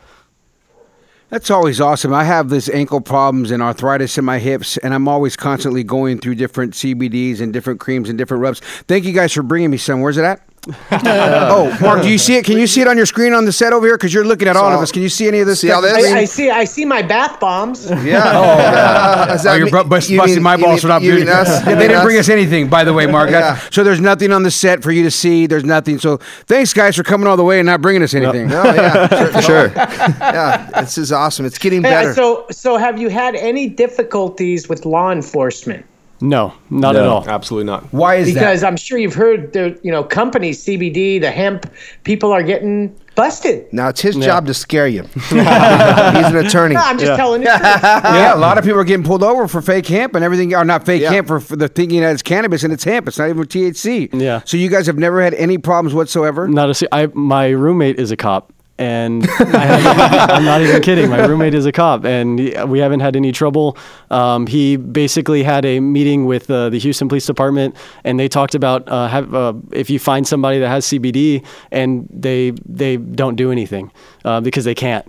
[1.31, 2.15] That's always awesome.
[2.15, 6.21] I have this ankle problems and arthritis in my hips, and I'm always constantly going
[6.21, 8.61] through different CBDs and different creams and different rubs.
[8.61, 10.01] Thank you guys for bringing me some.
[10.01, 10.48] Where's it at?
[10.93, 12.45] oh, Mark, do you see it?
[12.45, 13.97] Can you see it on your screen on the set over here?
[13.97, 14.93] Because you're looking at all of us.
[14.93, 15.61] Can you see any of this?
[15.61, 15.93] See all this?
[16.13, 17.91] I, I see I see my bath bombs.
[18.09, 18.23] Yeah.
[18.25, 19.27] Oh, yeah.
[19.27, 21.25] Does Oh, you're mean- bu- bust, you busting mean- my balls for not you doing
[21.27, 21.49] mean us?
[21.67, 22.27] Yeah, they didn't bring us?
[22.27, 23.31] us anything, by the way, Mark.
[23.31, 23.59] Yeah.
[23.71, 25.47] So there's nothing on the set for you to see.
[25.47, 25.99] There's nothing.
[25.99, 28.49] So thanks, guys, for coming all the way and not bringing us anything.
[28.49, 29.69] No, yeah, for sure.
[29.75, 31.45] yeah, this is awesome.
[31.47, 32.15] It's getting Hey, better.
[32.15, 35.85] so so have you had any difficulties with law enforcement?
[36.21, 37.29] No, not at all.
[37.29, 37.85] Absolutely not.
[37.93, 38.51] Why is Because that?
[38.51, 41.73] Because I'm sure you've heard the you know companies CBD, the hemp,
[42.05, 43.73] people are getting busted.
[43.73, 45.03] now it's his job to scare you.
[45.15, 46.75] He's an attorney.
[46.75, 47.49] No, I'm just telling you.
[47.49, 50.65] yeah, a lot of people are getting pulled over for fake hemp and everything, or
[50.65, 51.13] not fake Yeah.
[51.13, 53.07] hemp for, for the thinking that it's cannabis and it's hemp.
[53.09, 54.09] It's not even THC.
[54.21, 54.43] Yeah.
[54.45, 56.49] So you guys have never had any problems whatsoever.
[56.49, 56.75] Not a.
[56.75, 61.11] se- I my roommate is a cop, and I haven't- I'm not even kidding.
[61.11, 62.39] My roommate is a cop, and
[62.71, 63.77] we haven't had any trouble.
[64.11, 68.55] Um, he basically had a meeting with uh, the Houston Police Department, and they talked
[68.55, 73.37] about uh, have, uh, if you find somebody that has CBD and they they don't
[73.37, 73.91] do anything
[74.25, 75.07] uh, because they can't.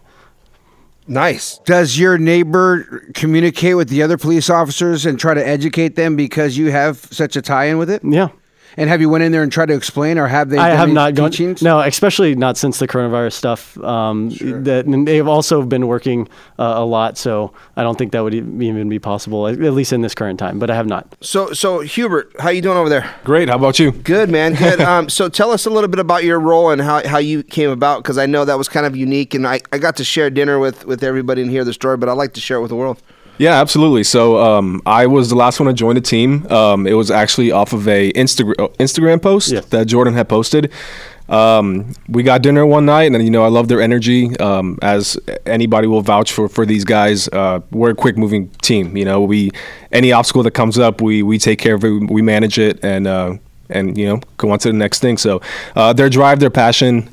[1.08, 1.58] Nice.
[1.66, 6.56] Does your neighbor communicate with the other police officers and try to educate them because
[6.56, 8.04] you have such a tie-in with it?
[8.04, 8.28] Yeah.
[8.80, 10.58] And have you went in there and tried to explain, or have they?
[10.58, 11.32] I have any not gone.
[11.32, 11.62] teachings?
[11.62, 13.78] No, especially not since the coronavirus stuff.
[13.80, 18.24] Um, That and they've also been working uh, a lot, so I don't think that
[18.24, 20.60] would even be possible, at at least in this current time.
[20.60, 21.14] But I have not.
[21.20, 23.14] So, so Hubert, how you doing over there?
[23.26, 23.50] Great.
[23.50, 23.92] How about you?
[23.92, 24.54] Good, man.
[24.54, 24.80] Good.
[24.92, 27.72] um, so, tell us a little bit about your role and how, how you came
[27.72, 30.30] about, because I know that was kind of unique, and I, I got to share
[30.30, 32.70] dinner with with everybody and hear the story, but I'd like to share it with
[32.70, 33.02] the world.
[33.40, 34.04] Yeah, absolutely.
[34.04, 36.46] So um, I was the last one to join the team.
[36.52, 39.62] Um, it was actually off of a Instagram Instagram post Yeah.
[39.72, 40.72] that Jordan had posted.
[41.30, 44.36] Um, we got dinner one night, and you know I love their energy.
[44.40, 48.98] Um, as anybody will vouch for for these guys, uh, we're a quick moving team.
[48.98, 49.52] You know, we
[49.92, 53.08] any obstacle that comes up, we we take care of it, we manage it, and
[53.08, 53.38] uh,
[53.70, 55.18] and you know go on to the next thing.
[55.18, 55.40] So
[55.76, 57.08] uh, their drive, their passion.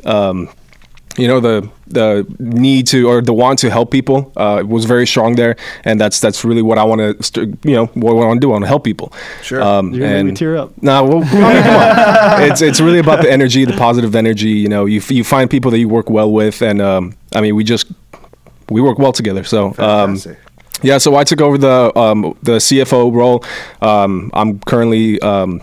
[1.17, 5.07] You know the the need to or the want to help people uh, was very
[5.07, 8.27] strong there, and that's that's really what I want to st- you know what I
[8.27, 8.51] want to do.
[8.51, 9.13] I want to help people.
[9.43, 9.63] Sure.
[9.63, 10.83] Um, You're gonna make me and tear up.
[10.83, 12.51] Nah, well, I mean.
[12.51, 14.51] It's it's really about the energy, the positive energy.
[14.51, 17.41] You know, you f- you find people that you work well with, and um, I
[17.41, 17.87] mean, we just
[18.69, 19.45] we work well together.
[19.45, 19.75] So.
[19.79, 20.19] Um,
[20.83, 23.43] yeah, so I took over the um, the CFO role.
[23.81, 25.63] Um, I'm currently um,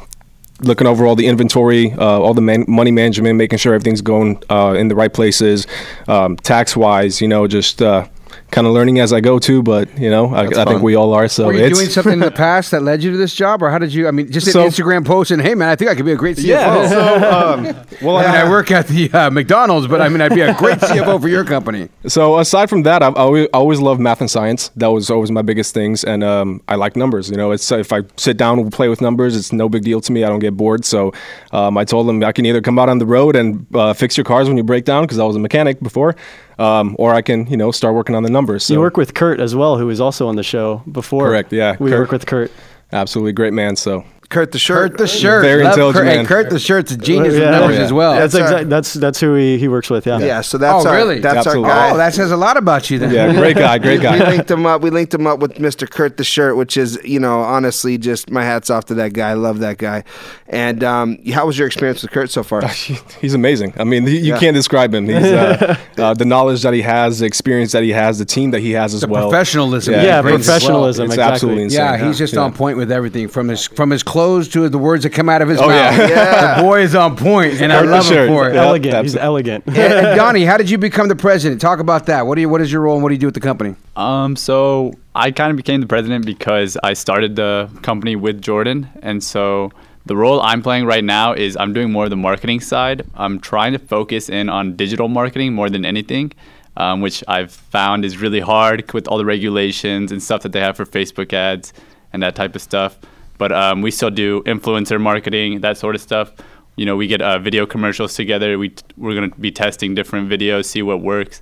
[0.63, 4.41] looking over all the inventory, uh, all the man- money management, making sure everything's going
[4.49, 5.67] uh, in the right places,
[6.07, 7.21] um, tax wise.
[7.21, 8.07] You know, just uh,
[8.53, 9.61] kind of learning as I go too.
[9.63, 11.27] But you know, I, I think we all are.
[11.27, 13.61] So Were you it's doing something in the past that led you to this job,
[13.61, 14.07] or how did you?
[14.07, 16.11] I mean, just an So- Instagram post and hey, man, I think I could be
[16.13, 16.45] a great CFO.
[16.47, 16.87] yeah.
[16.89, 17.03] So
[17.37, 17.63] um,
[18.01, 20.53] well, I mean, I work at the uh, McDonald's, but I mean, I'd be a
[20.53, 21.89] great CFO for your company.
[22.07, 24.69] So aside from that, I've always, always loved math and science.
[24.75, 27.29] That was always my biggest things, and um, I like numbers.
[27.29, 29.99] You know, it's if I sit down and play with numbers, it's no big deal
[30.01, 30.23] to me.
[30.23, 30.85] I don't get bored.
[30.85, 31.11] So
[31.51, 34.15] um, I told them I can either come out on the road and uh, fix
[34.17, 36.15] your cars when you break down because I was a mechanic before,
[36.59, 38.42] um, or I can you know start working on the numbers.
[38.59, 41.27] So You work with Kurt as well, who was also on the show before.
[41.27, 41.99] Correct, yeah, We Kurt.
[41.99, 42.51] work with Kurt.
[42.91, 43.75] absolutely great man.
[43.75, 44.03] So
[44.33, 44.91] Kurt the shirt.
[44.91, 45.43] Kurt the shirt.
[45.43, 46.19] Very Love intelligent Kurt, man.
[46.19, 47.39] and Kurt the shirt's a genius Yeah.
[47.39, 47.83] with numbers Yeah.
[47.83, 48.15] as well.
[48.15, 48.69] That's That's our- exact.
[48.69, 50.05] That's that's who he, he works with.
[50.05, 50.19] Yeah.
[50.19, 51.19] Yeah, so that's oh, our really?
[51.19, 51.69] that's Absolutely.
[51.69, 51.91] our guy.
[51.93, 53.11] Oh, that says a lot about you then.
[53.13, 54.13] Yeah, great guy, great guy.
[54.13, 54.29] we guy.
[54.31, 54.81] linked him up.
[54.81, 55.89] We linked him up with Mr.
[55.89, 59.29] Kurt the shirt, which is you know honestly just my hats off to that guy.
[59.29, 60.03] I love that guy.
[60.47, 62.61] And um, how was your experience with Kurt so far?
[63.21, 63.73] He's amazing.
[63.77, 64.39] I mean, he, you Yeah.
[64.39, 65.05] can't describe him.
[65.05, 68.51] He's uh, uh, the knowledge that he has, the experience that he has, the team
[68.51, 69.29] that he has as The well.
[69.29, 69.93] professionalism.
[69.95, 70.55] Yeah, Yeah, brings as well.
[70.59, 71.05] professionalism.
[71.05, 71.33] It's exactly.
[71.33, 71.79] absolutely insane.
[71.79, 72.41] Yeah, he's just Yeah.
[72.41, 75.41] on point with everything from his from his clothes to the words that come out
[75.41, 75.97] of his Oh, mouth.
[75.97, 76.07] yeah.
[76.13, 76.55] Yeah.
[76.57, 78.29] The boy is on point, and I Kurt the love him shirt.
[78.29, 78.55] for it.
[78.55, 78.61] Yeah.
[78.65, 79.03] Elegant.
[79.03, 79.63] He's elegant.
[79.67, 81.59] and, and Donnie, how did you become the president?
[81.61, 82.25] Talk about that.
[82.27, 82.49] What do you?
[82.49, 83.75] What is your role, and what do you do with the company?
[83.95, 88.87] Um, so I kind of became the president because I started the company with Jordan,
[89.01, 89.71] and so
[90.05, 93.05] the role I'm playing right now is I'm doing more of the marketing side.
[93.15, 96.33] I'm trying to focus in on digital marketing more than anything,
[96.75, 100.59] um, which I've found is really hard with all the regulations and stuff that they
[100.59, 101.71] have for Facebook ads
[102.11, 102.97] and that type of stuff.
[103.37, 106.31] But um, we still do influencer marketing, that sort of stuff.
[106.75, 108.57] You know, we get uh, video commercials together.
[108.57, 111.41] We t- we're gonna be testing different videos, see what works,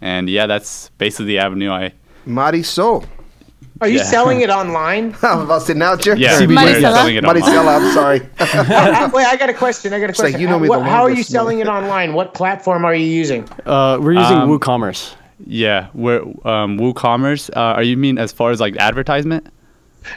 [0.00, 1.92] and yeah, that's basically the avenue I
[2.26, 3.04] Mari So.
[3.80, 4.04] Are you Yeah.
[4.04, 5.16] selling it online?
[5.22, 6.48] I'm about to say now, Jer- yeah CBD.
[6.48, 6.92] we're Maricela?
[6.92, 7.42] selling it online.
[7.42, 8.20] Maricela, I'm sorry.
[9.14, 9.94] Wait, I got a question.
[9.94, 10.40] I got a It's like, question.
[10.42, 12.12] you know me What- the how are you selling it online?
[12.12, 13.48] What platform are you using?
[13.64, 15.14] Uh, we're using Um, WooCommerce.
[15.46, 17.50] Yeah, we're um, WooCommerce.
[17.56, 19.46] Uh, are you mean as far as like advertisement?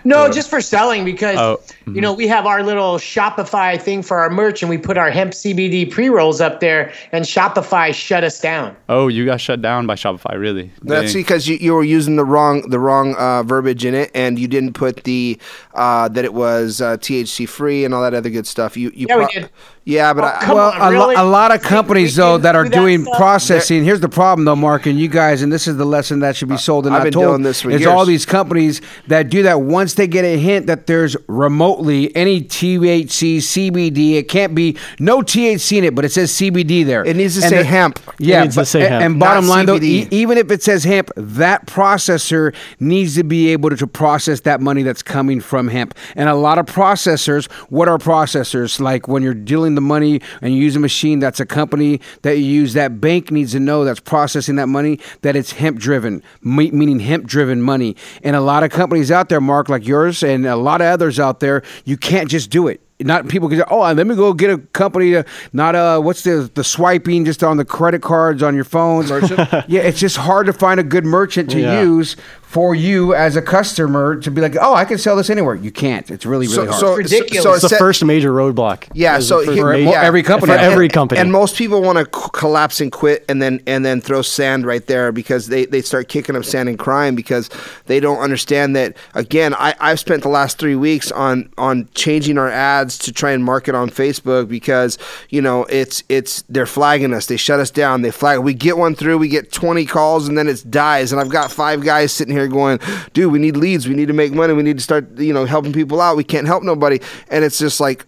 [0.03, 4.19] No, just for selling because Oh, you know we have our little Shopify thing for
[4.19, 8.23] our merch, and we put our hemp CBD pre rolls up there, and Shopify shut
[8.23, 8.75] us down.
[8.89, 10.71] Oh, you got shut down by Shopify, really?
[10.81, 11.21] That's Dang.
[11.21, 14.47] because you, you were using the wrong the wrong uh, verbiage in it, and you
[14.47, 15.39] didn't put the
[15.73, 18.77] uh, that it was uh, THC free and all that other good stuff.
[18.77, 19.49] You, you Yeah, we did.
[19.85, 21.15] Yeah, but Oh, I, well, on, a, really?
[21.15, 23.17] lo- a lot of companies we though that are do that doing stuff?
[23.17, 23.83] processing.
[23.83, 26.47] Here's the problem though, Mark, and you guys, and this is the lesson that should
[26.47, 27.25] be sold and I've not been told.
[27.27, 27.91] doing this for is years.
[27.91, 32.41] all these companies that do that once they get a hint that there's remotely any
[32.41, 34.13] THC, CBD.
[34.15, 37.03] It can't be no THC in it, but it says CBD there.
[37.05, 37.99] It needs to And say the- hemp.
[38.19, 39.03] Yeah, It needs to but- say hemp.
[39.03, 43.23] And bottom Not line though, e- even if it says hemp, that processor needs to
[43.25, 45.93] be able to, to process that money that's coming from hemp.
[46.15, 48.79] And a lot of processors, what are processors?
[48.79, 52.37] Like when you're dealing the money and you use a machine that's a company that
[52.37, 56.21] you use, that bank needs to know that's processing that money that it's hemp driven,
[56.41, 57.95] meaning hemp driven money.
[58.23, 61.19] And a lot of companies out there, Mark, like yours, and a lot of others
[61.19, 64.31] out there, you can't just do it not people can say, oh, let me go
[64.33, 68.41] get a company to not uh what's the the swiping just on the credit cards
[68.41, 69.09] on your phones.
[69.67, 71.81] yeah, it's just hard to find a good merchant to Yeah.
[71.81, 72.15] use
[72.53, 75.55] for you as a customer to be like, oh, I can sell this anywhere.
[75.55, 76.11] You can't.
[76.11, 76.79] It's really really so, hard.
[76.79, 77.41] so, Ridiculous.
[77.43, 78.89] So, It's the set- first major roadblock.
[78.93, 81.19] Yeah, so the here- major- Well, every company for has- every and, company.
[81.21, 84.67] And most people want to c- collapse and quit, and then and then throw sand
[84.67, 87.49] right there because they, they start kicking up sand and crying because
[87.87, 88.95] they don't understand that.
[89.15, 93.31] Again, I I've spent the last three weeks on on changing our ads to try
[93.31, 97.25] and market on Facebook because you know it's it's they're flagging us.
[97.25, 98.03] They shut us down.
[98.03, 98.39] They flag.
[98.39, 99.17] We get one through.
[99.17, 101.11] We get twenty calls, and then it dies.
[101.11, 102.79] And I've got five guys sitting here going,
[103.13, 103.87] "Dude, we need leads.
[103.87, 104.53] We need to make money.
[104.53, 106.17] We need to start you know helping people out.
[106.17, 108.05] We can't help nobody." And it's just like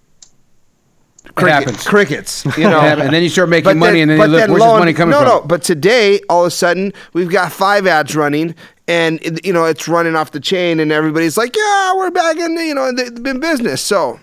[1.36, 2.80] cricket- crickets, you know.
[2.80, 4.80] And then you start making money, and then you but look, where's lo this and-
[4.80, 5.28] money coming no, from?
[5.28, 5.45] No, no.
[5.45, 8.56] But today, all of a sudden, we've got five ads running,
[8.88, 12.54] and you know it's running off the chain, and everybody's like, "Yeah, we're back in,
[12.58, 14.19] you know, the, in business." So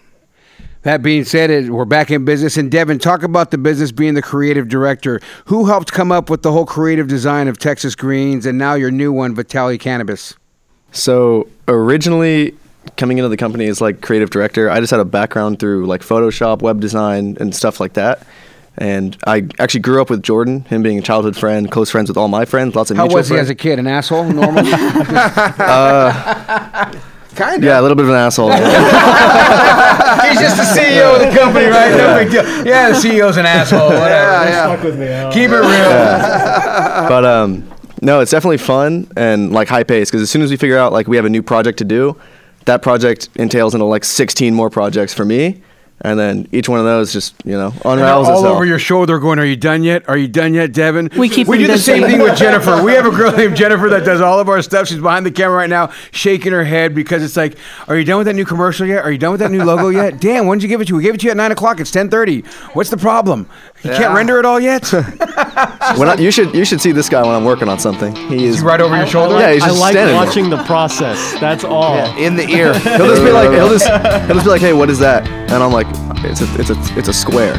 [0.83, 2.57] That being said, we're back in business.
[2.57, 5.21] And Devin, talk about the business being the creative director.
[5.45, 8.91] Who helped come up with the whole creative design of Texas Greens and now your
[8.91, 10.35] new one, Vitality Cannabis?
[10.91, 12.57] So originally
[12.97, 16.01] coming into the company as like creative director, I just had a background through like
[16.01, 18.27] Photoshop, web design, and stuff like that.
[18.77, 22.17] And I actually grew up with Jordan, him being a childhood friend, close friends with
[22.17, 23.47] all my friends, lots of How was he friends.
[23.47, 23.79] as a kid?
[23.79, 24.65] An asshole, normal?
[25.59, 26.93] Uh,
[27.35, 27.65] kind of.
[27.65, 28.51] yeah, a little bit of an asshole.
[28.53, 31.91] He's just the CEO of the company, right?
[31.97, 32.45] No big deal.
[32.65, 33.89] Yeah, the CEO's an asshole.
[33.89, 34.11] Whatever.
[34.11, 35.07] yeah, with me.
[35.33, 37.09] Keep it real.
[37.09, 37.69] but um,
[38.01, 40.93] no, it's definitely fun and like high pace because as soon as we figure out
[40.93, 42.17] like we have a new project to do,
[42.65, 45.63] that project entails into like 16 more projects for me,
[46.05, 48.57] and then each one of those just you know And they're unravels all itself.
[48.57, 50.09] over your shoulder going, Are you done yet?
[50.09, 51.11] Are you done yet, Devin?
[51.17, 52.83] We keep We them do the same thing with Jennifer.
[52.83, 54.89] We have a girl named Jennifer that does all of our stuff.
[54.89, 57.57] She's behind the camera right now, shaking her head because it's like,
[57.89, 59.05] Are you done with that new commercial yet?
[59.05, 60.21] Are you done with that new logo yet?
[60.21, 60.97] Dan, when did you give it to you?
[60.97, 61.79] We gave it to you at nine o'clock.
[61.81, 62.41] It's ten thirty.
[62.75, 63.49] What's the problem?
[63.85, 64.91] You can't render it all yet?
[65.97, 68.15] when I, you should you should see this guy when I'm working on something.
[68.15, 69.39] He is Is he right over your shoulder?
[69.39, 70.25] Yeah, he's I just like standing there.
[70.25, 71.19] watching the process.
[71.41, 72.17] That's all.
[72.17, 72.73] in the ear.
[72.79, 73.87] He'll just be like, he'll just,
[74.27, 75.27] he'll just be like, hey, what is that?
[75.27, 75.87] And I'm like,
[76.25, 77.55] it's a, it's a, it's a square.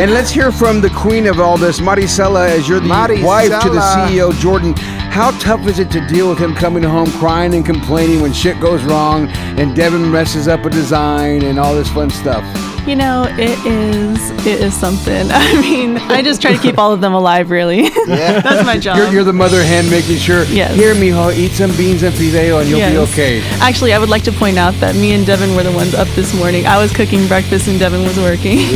[0.00, 2.88] And let's hear from the queen of all this, Maricela, as you're the
[3.22, 4.74] wife to the CEO, Jordan.
[5.10, 8.58] How tough is it to deal with him coming home crying and complaining when shit
[8.60, 12.44] goes wrong and Devin messes up a design and all this fun stuff?
[12.86, 15.28] You know, it is it is something.
[15.30, 17.50] I mean, I just try to keep all of them alive.
[17.50, 18.40] Really, Yeah.
[18.40, 18.96] that's my job.
[18.96, 20.44] You're, you're the mother hen making sure.
[20.44, 20.74] Yes.
[20.74, 23.12] Here, mijo, eat some beans and fideo and you'll be Yes.
[23.12, 23.42] okay.
[23.60, 26.08] Actually, I would like to point out that me and Devin were the ones up
[26.16, 26.66] this morning.
[26.66, 28.58] I was cooking breakfast and Devin was working.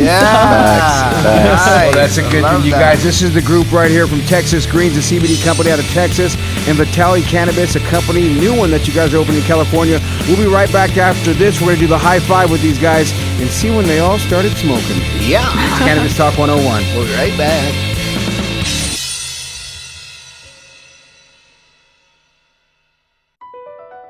[1.26, 3.02] Oh, that's a good thing, you guys.
[3.02, 6.36] This is the group right here from Texas Greens, a CBD company out of Texas,
[6.66, 10.00] and Vitality Cannabis, a company, new one that you guys are opening in California.
[10.26, 11.60] We'll be right back after this.
[11.60, 14.18] We're going to do the high five with these guys and see when they all
[14.18, 14.96] started smoking.
[15.20, 15.50] Yeah.
[15.78, 16.82] Cannabis Talk 101.
[16.94, 17.94] We'll be right back.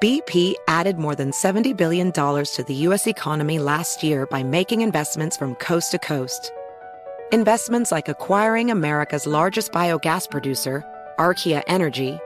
[0.01, 3.07] BP added more than $70 billion to the U.S.
[3.07, 6.53] economy last year by making investments from coast to coast.
[7.33, 10.85] Investments like acquiring America's largest biogas producer,
[11.19, 12.19] Archaea Energy,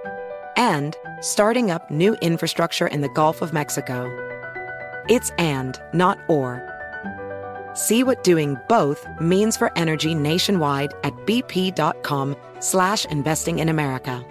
[0.58, 4.10] and starting up new infrastructure in the Gulf of Mexico.
[5.08, 6.62] It's and, not or.
[7.72, 14.22] See what doing both means for energy nationwide at bp.com slash investing in America.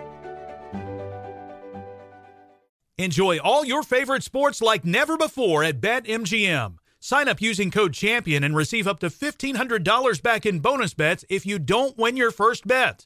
[2.99, 6.77] Enjoy all your favorite sports like never before at BetMGM.
[6.99, 11.45] Sign up using code CHAMPION and receive up to $1,500 back in bonus bets if
[11.45, 13.05] you don't win your first bet.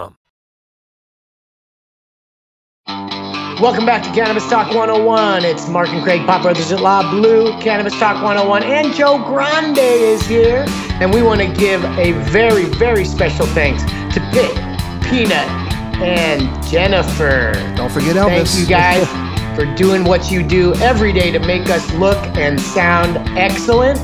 [3.61, 5.45] Welcome back to Cannabis Talk 101.
[5.45, 9.77] It's Mark and Craig, Pot Brothers at Law Blue, Cannabis Talk 101, and Joe Grande
[9.77, 10.65] is here.
[10.99, 14.51] And we want to give a very, very special thanks to Pitt,
[15.09, 15.47] Peanut,
[16.01, 17.51] and Jennifer.
[17.75, 18.55] Don't forget Elvis.
[18.55, 22.59] Thank you guys for doing what you do every day to make us look and
[22.59, 23.99] sound excellent.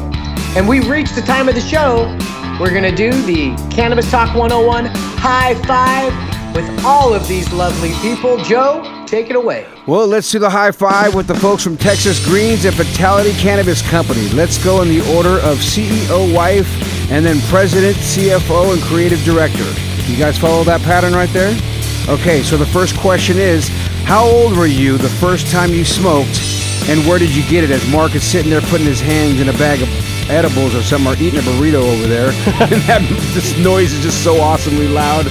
[0.55, 2.15] And we've reached the time of the show.
[2.59, 4.85] We're going to do the Cannabis Talk 101
[5.17, 6.26] high five
[6.57, 8.35] with all of these lovely people.
[8.37, 9.67] Joe, take it away.
[9.85, 13.87] Well, let's do the high five with the folks from Texas Greens and Vitality Cannabis
[13.87, 14.27] Company.
[14.29, 16.67] Let's go in the order of CEO, wife,
[17.11, 19.71] and then president, CFO, and creative director.
[20.09, 21.55] You guys follow that pattern right there?
[22.09, 23.69] Okay, so the first question is
[24.05, 26.41] How old were you the first time you smoked,
[26.89, 27.69] and where did you get it?
[27.69, 29.89] As Mark is sitting there putting his hands in a bag of
[30.27, 32.29] edibles or something, or eating a burrito over there,
[32.61, 33.01] and that
[33.35, 35.27] this noise is just so awesomely loud.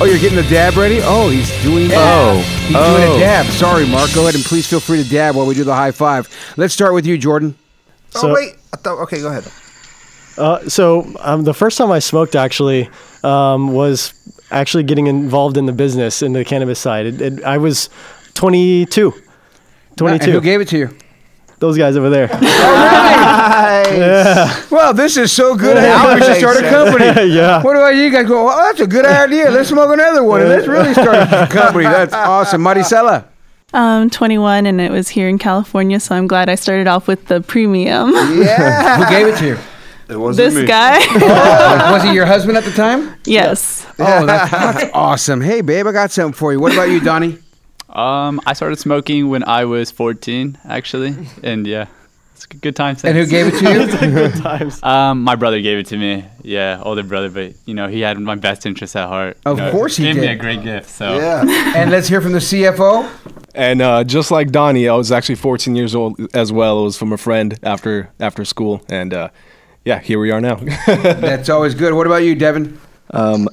[0.00, 0.98] Oh, you're getting the dab ready?
[1.02, 2.34] Oh, he's doing Oh.
[2.66, 3.16] He's doing Oh.
[3.16, 3.46] a dab.
[3.46, 4.12] Sorry, Mark.
[4.12, 6.28] Go ahead and please feel free to dab while we do the high five.
[6.56, 7.54] Let's start with you, Jordan.
[8.10, 8.98] So- oh wait, I thought.
[9.02, 9.44] Okay, go ahead.
[10.36, 12.90] Uh, so um, the first time I smoked actually
[13.22, 14.12] um, was
[14.50, 17.06] actually getting involved in the business in the cannabis side.
[17.06, 17.88] It, it, I was
[18.34, 19.12] 22.
[19.96, 20.24] 22.
[20.24, 20.96] And who gave it to you?
[21.64, 22.28] Those guys over there.
[23.24, 24.70] Nice.
[24.70, 25.76] Well, this is so good.
[25.76, 27.04] Now we should start a company.
[27.34, 27.62] Yeah.
[27.62, 28.26] What about you guys?
[28.28, 28.44] Go.
[28.44, 29.50] Well, that's a good idea.
[29.50, 30.42] Let's smoke another one.
[30.42, 31.84] and Let's really start a company.
[31.84, 33.24] That's awesome, Maricela.
[33.72, 37.28] Um, 21, and it was here in California, so I'm glad I started off with
[37.28, 38.10] the premium.
[38.12, 38.96] Yeah.
[39.04, 39.58] Who gave it to you?
[40.10, 40.66] It wasn't this me.
[40.66, 40.98] guy.
[41.00, 43.16] Oh, was he your husband at the time?
[43.24, 43.86] yes.
[43.98, 45.40] Oh, that's, that's awesome.
[45.40, 46.60] Hey, babe, I got something for you.
[46.60, 47.38] What about you, Donnie?
[47.94, 51.86] Um, I started smoking when I was 14, actually, and yeah,
[52.34, 52.96] it's a good time.
[53.04, 53.86] And who gave it to you?
[54.30, 54.82] Good times.
[54.82, 56.24] Um, my brother gave it to me.
[56.42, 59.38] Yeah, older brother, but you know he had my best interest at heart.
[59.46, 60.90] You Of know, course he gave me a great gift.
[60.90, 61.44] So yeah.
[61.76, 63.08] And let's hear from the CFO.
[63.54, 66.80] And uh, just like Donnie, I was actually 14 years old as well.
[66.80, 69.28] It was from a friend after after school, and uh,
[69.84, 70.56] yeah, here we are now.
[70.86, 71.94] That's always good.
[71.94, 72.78] What about you, Devin?
[73.10, 73.48] Um,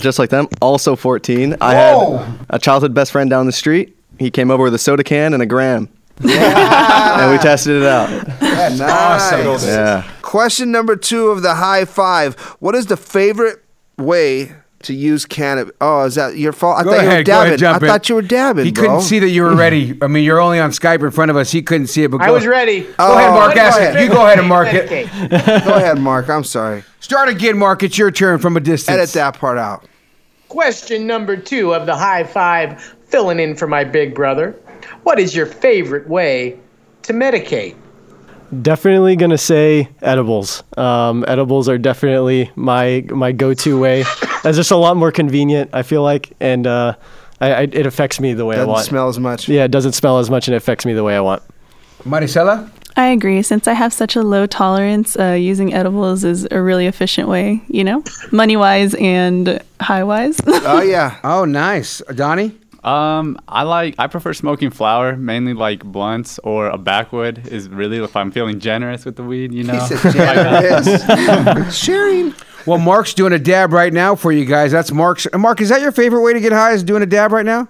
[0.00, 1.56] just like them, also 14.
[1.60, 2.16] I Whoa.
[2.16, 3.96] had a childhood best friend down the street.
[4.18, 5.88] He came over with a soda can and a gram.
[6.20, 8.08] and we tested it out.
[8.40, 9.66] That's nice.
[9.66, 10.08] Yeah.
[10.22, 12.34] Question number two of the high five.
[12.60, 13.64] What is the favorite
[13.98, 14.52] way
[14.84, 15.74] to use cannabis?
[15.80, 16.78] Oh, is that your fault?
[16.78, 17.46] I Go thought you were ahead, go dabbing.
[17.48, 17.90] ahead, jump I in.
[17.92, 18.64] thought you were dabbing.
[18.64, 18.82] He bro.
[18.84, 19.98] couldn't see that you were ready.
[20.02, 21.50] I mean, you're only on Skype in front of us.
[21.50, 22.10] He couldn't see it.
[22.10, 22.82] But I was ready.
[22.82, 23.54] Go ahead, Mark.
[23.54, 23.96] go Ask ahead.
[23.96, 24.02] it.
[24.02, 25.08] You go ahead and mark it.
[25.64, 26.28] Go ahead, Mark.
[26.28, 26.84] I'm sorry.
[27.00, 27.82] Start again, Mark.
[27.82, 28.96] It's your turn from a distance.
[28.98, 29.84] Edit that part out.
[30.48, 34.52] Question number two of the high five, filling in for my big brother.
[35.02, 36.58] What is your favorite way
[37.02, 37.74] to medicate?
[38.60, 40.62] Definitely gonna say edibles.
[40.76, 44.04] Um, edibles are definitely my my go-to way.
[44.44, 45.70] It's just a lot more convenient.
[45.72, 46.96] I feel like, and uh,
[47.40, 48.68] I, I, it affects me the way I want.
[48.68, 48.86] Doesn't want.
[48.86, 49.48] smell as much.
[49.48, 51.42] Yeah, it doesn't smell as much, and it affects me the way I want.
[52.04, 52.68] Maricela?
[52.96, 53.42] I agree.
[53.42, 57.62] Since I have such a low tolerance, uh, using edibles is a really efficient way,
[57.68, 60.40] you know, money wise and high wise.
[60.46, 61.18] Oh yeah.
[61.24, 62.02] Oh, nice.
[62.14, 62.52] Donnie?
[62.84, 67.98] Um, I like I prefer smoking flower, mainly like blunts or a backwood is really
[68.02, 69.78] if I'm feeling generous with the weed, you know.
[69.86, 71.76] said generous.
[71.76, 72.34] Sharing.
[72.66, 74.72] Well, Mark's doing a dab right now for you guys.
[74.72, 75.26] That's Mark's.
[75.32, 76.72] Mark, is that your favorite way to get high?
[76.72, 77.68] Is doing a dab right now?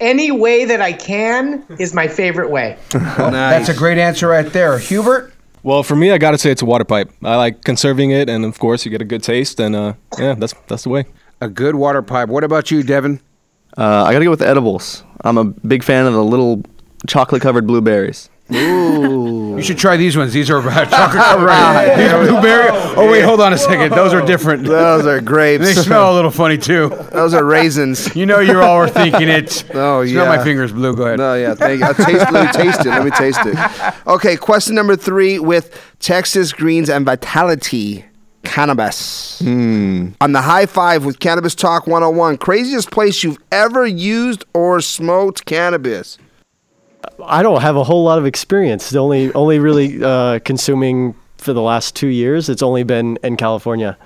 [0.00, 2.78] Any way that I can is my favorite way.
[2.90, 4.78] That's a great answer right there.
[4.78, 5.34] Hubert?
[5.62, 7.10] Well, for me, I gotta say it's a water pipe.
[7.22, 10.34] I like conserving it, and of course, you get a good taste, and uh, yeah,
[10.34, 11.04] that's that's the way.
[11.42, 12.30] A good water pipe.
[12.30, 13.20] What about you, Devin?
[13.76, 15.04] Uh, I gotta go with edibles.
[15.22, 16.62] I'm a big fan of the little
[17.06, 18.30] chocolate covered blueberries.
[18.52, 19.39] Ooh.
[19.60, 20.32] You should try these ones.
[20.32, 21.98] These are about chocolate covered.
[21.98, 22.68] These are blueberry.
[22.96, 23.92] Oh wait, hold on a second.
[23.92, 24.64] Those are different.
[24.64, 25.62] Those are grapes.
[25.64, 26.88] They smell a little funny too.
[27.12, 28.14] Those are raisins.
[28.20, 29.64] You know, you all were thinking it.
[29.74, 30.24] Oh Smell yeah.
[30.36, 30.94] my fingers blue.
[30.96, 31.18] Go ahead.
[31.18, 31.54] No, yeah.
[31.54, 31.86] Thank you.
[31.86, 32.86] I'll taste, let me taste it.
[32.86, 33.96] Let me taste it.
[34.06, 38.04] Okay, question number three with Texas Greens and Vitality
[38.42, 39.38] Cannabis.
[39.40, 40.08] Hmm.
[40.20, 45.44] On the high five with Cannabis Talk 101, craziest place you've ever used or smoked
[45.44, 46.18] cannabis.
[47.24, 48.94] I don't have a whole lot of experience.
[48.94, 52.48] Only only really uh, consuming for the last two years.
[52.48, 53.96] It's only been in California.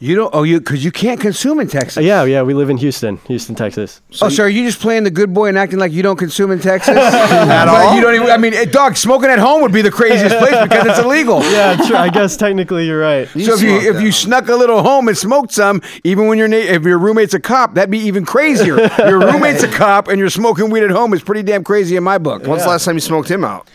[0.00, 0.32] You don't.
[0.32, 2.04] Oh, you because you can't consume in Texas.
[2.04, 2.42] Yeah, yeah.
[2.42, 4.00] We live in Houston, Houston, Texas.
[4.22, 6.52] oh, so are you just playing the good boy and acting like you don't consume
[6.52, 7.96] in Texas at all?
[7.96, 8.30] You don't even.
[8.30, 11.42] I mean, eh, dog, smoking at home would be the craziest place because it's illegal.
[11.48, 11.96] Yeah, true.
[11.96, 13.26] I guess technically you're right.
[13.28, 16.46] so if you if you snuck a little home and smoked some, even when your
[16.46, 18.76] na- if your roommate's a cop, that'd be even crazier.
[18.98, 22.04] your roommate's a cop and you're smoking weed at home is pretty damn crazy in
[22.04, 22.46] my book.
[22.46, 23.68] When's the last time you smoked him out?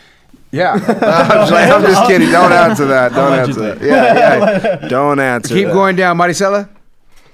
[0.54, 0.74] Yeah.
[0.78, 2.30] I'm, just, I'm just kidding.
[2.30, 3.12] Don't answer that.
[3.16, 3.82] Don't I'll answer that.
[3.82, 4.88] Yeah, yeah.
[4.88, 5.74] Don't answer Keep that.
[5.74, 6.70] going down, Maricela.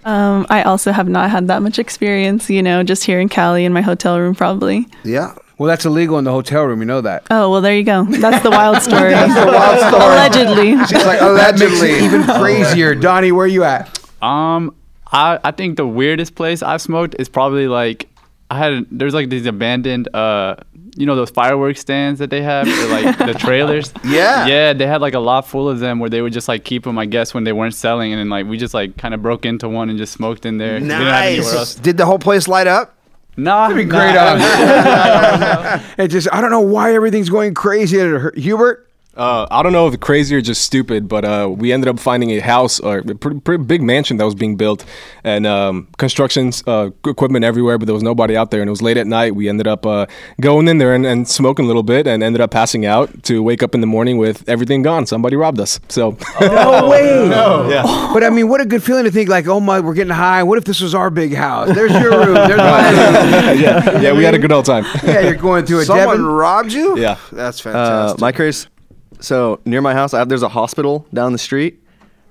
[0.05, 3.65] um, I also have not had that much experience, you know, just here in Cali
[3.65, 4.87] in my hotel room, probably.
[5.03, 5.35] Yeah.
[5.57, 6.79] Well, that's illegal in the hotel room.
[6.79, 7.27] You know that.
[7.29, 8.05] Oh, well, there you go.
[8.05, 9.11] That's the wild story.
[9.11, 10.03] That's the wild story.
[10.05, 10.85] Allegedly.
[10.87, 11.99] She's like, allegedly.
[11.99, 12.95] even crazier.
[12.95, 13.99] Donnie, where are you at?
[14.21, 14.73] Um,
[15.11, 18.07] I I think the weirdest place I've smoked is probably like
[18.49, 20.55] I had there's like these abandoned uh
[20.95, 23.93] you know those fireworks stands that they have or like the trailers.
[24.03, 24.45] Yeah.
[24.47, 26.83] Yeah, they had like a lot full of them where they would just like keep
[26.83, 29.21] them I guess when they weren't selling and then like we just like kind of
[29.21, 30.73] broke into one and just smoked in there.
[30.73, 31.53] We didn't have Nice.
[31.53, 31.75] else.
[31.75, 32.95] Did the whole place light up?
[33.37, 34.13] Nah, That'd be great.
[34.15, 35.79] nah.
[35.97, 37.99] it just I don't know why everything's going crazy.
[37.99, 38.88] at Hubert.
[39.17, 42.29] Uh, I don't know if crazy or just stupid, but uh, we ended up finding
[42.31, 44.85] a house or a pretty, pretty big mansion that was being built,
[45.25, 48.61] and um, constructions uh, equipment everywhere, but there was nobody out there.
[48.61, 49.35] And it was late at night.
[49.35, 50.05] We ended up uh,
[50.39, 53.43] going in there and, and smoking a little bit, and ended up passing out to
[53.43, 55.05] wake up in the morning with everything gone.
[55.05, 55.79] Somebody robbed us.
[55.89, 57.27] So No way.
[57.69, 58.11] Yeah.
[58.13, 60.43] But I mean, what a good feeling to think like, oh my, we're getting high.
[60.43, 61.73] What if this was our big house?
[61.73, 62.35] There's your room.
[62.35, 63.59] There's my room.
[63.59, 64.85] yeah, yeah, we had a good old time.
[65.03, 65.85] Yeah, you're going through it.
[65.85, 66.25] Someone Devin.
[66.25, 66.97] robbed you?
[66.97, 67.17] Yeah.
[67.33, 68.21] That's Uh, fantastic.
[68.21, 68.67] my craze.
[69.19, 71.81] So near my house, I have, there's a hospital down the street,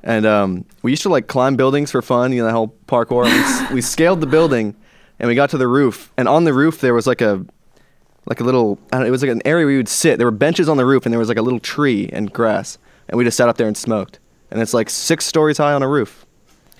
[0.03, 2.33] and um, we used to like climb buildings for fun.
[2.33, 3.25] You know, the whole parkour.
[3.71, 4.75] we, we scaled the building,
[5.19, 7.45] and we got to the roof, and on the roof there was like a
[8.27, 8.79] like a little.
[8.93, 10.17] I don't know, it was like an area where you would sit.
[10.19, 12.79] There were benches on the roof, and there was like a little tree and grass,
[13.09, 14.19] and we just sat up there and smoked.
[14.51, 16.25] And it's like six stories high on a roof.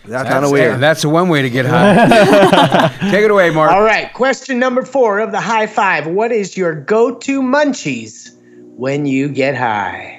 [0.07, 0.81] That's kind of Hey, weird.
[0.81, 2.89] that's one way to get high.
[3.11, 3.73] Take it away, Mark.
[3.73, 6.07] All right, question number four of the high five.
[6.07, 8.31] What is your go to munchies
[8.79, 10.15] when you get high?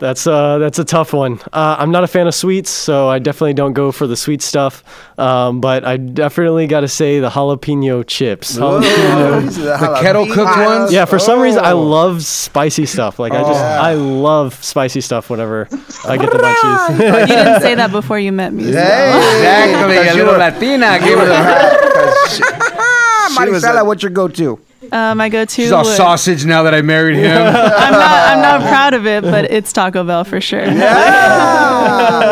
[0.00, 1.38] That's uh, that's a tough one.
[1.52, 4.42] Uh, I'm not a fan of sweets, so I definitely don't go for the sweet
[4.42, 4.82] stuff.
[5.16, 8.56] Um, but I definitely got to say the jalapeno chips.
[8.56, 9.48] Jalapeno.
[9.54, 10.92] The kettle cooked ones?
[10.92, 11.82] Yeah, for some reason I Oh.
[11.82, 13.20] love spicy stuff.
[13.20, 13.64] Like I just Oh.
[13.64, 15.68] I love spicy stuff whenever
[16.08, 16.90] I get the munchies.
[17.20, 18.64] you didn't say that before you met me.
[18.64, 19.96] so- Exactly.
[19.96, 20.98] A Because you little were- Latina.
[20.98, 24.58] Give it a She was Maricela, a- what's your go-to?
[24.92, 25.50] Uh, my go-to.
[25.62, 27.32] She's all would- sausage now that I married him.
[27.46, 27.52] I'm
[27.92, 28.28] not.
[28.28, 30.60] I'm not proud of it, but it's Taco Bell for sure.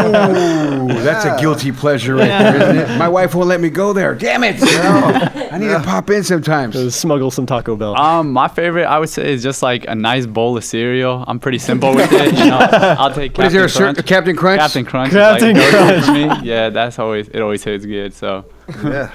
[0.00, 2.98] Ooh, that's a guilty pleasure right there, isn't it?
[2.98, 4.14] My wife won't let me go there.
[4.14, 4.56] Damn it!
[4.62, 6.94] I need to pop in sometimes.
[6.94, 7.96] smuggle some Taco Bell.
[7.96, 11.24] Um, my favorite, I would say, is just like a nice bowl of cereal.
[11.26, 12.34] I'm pretty simple with it.
[12.36, 13.36] You know, I'll take.
[13.38, 14.06] What is there, a Captain cer- Crunch.
[14.06, 14.60] Captain Crunch?
[14.60, 15.12] Captain Crunch.
[15.12, 16.42] Captain like go-to for Crunch.
[16.42, 16.48] me.
[16.48, 17.40] Yeah, that's always it.
[17.40, 18.12] Always tastes good.
[18.14, 18.44] So.
[18.84, 19.10] Yeah.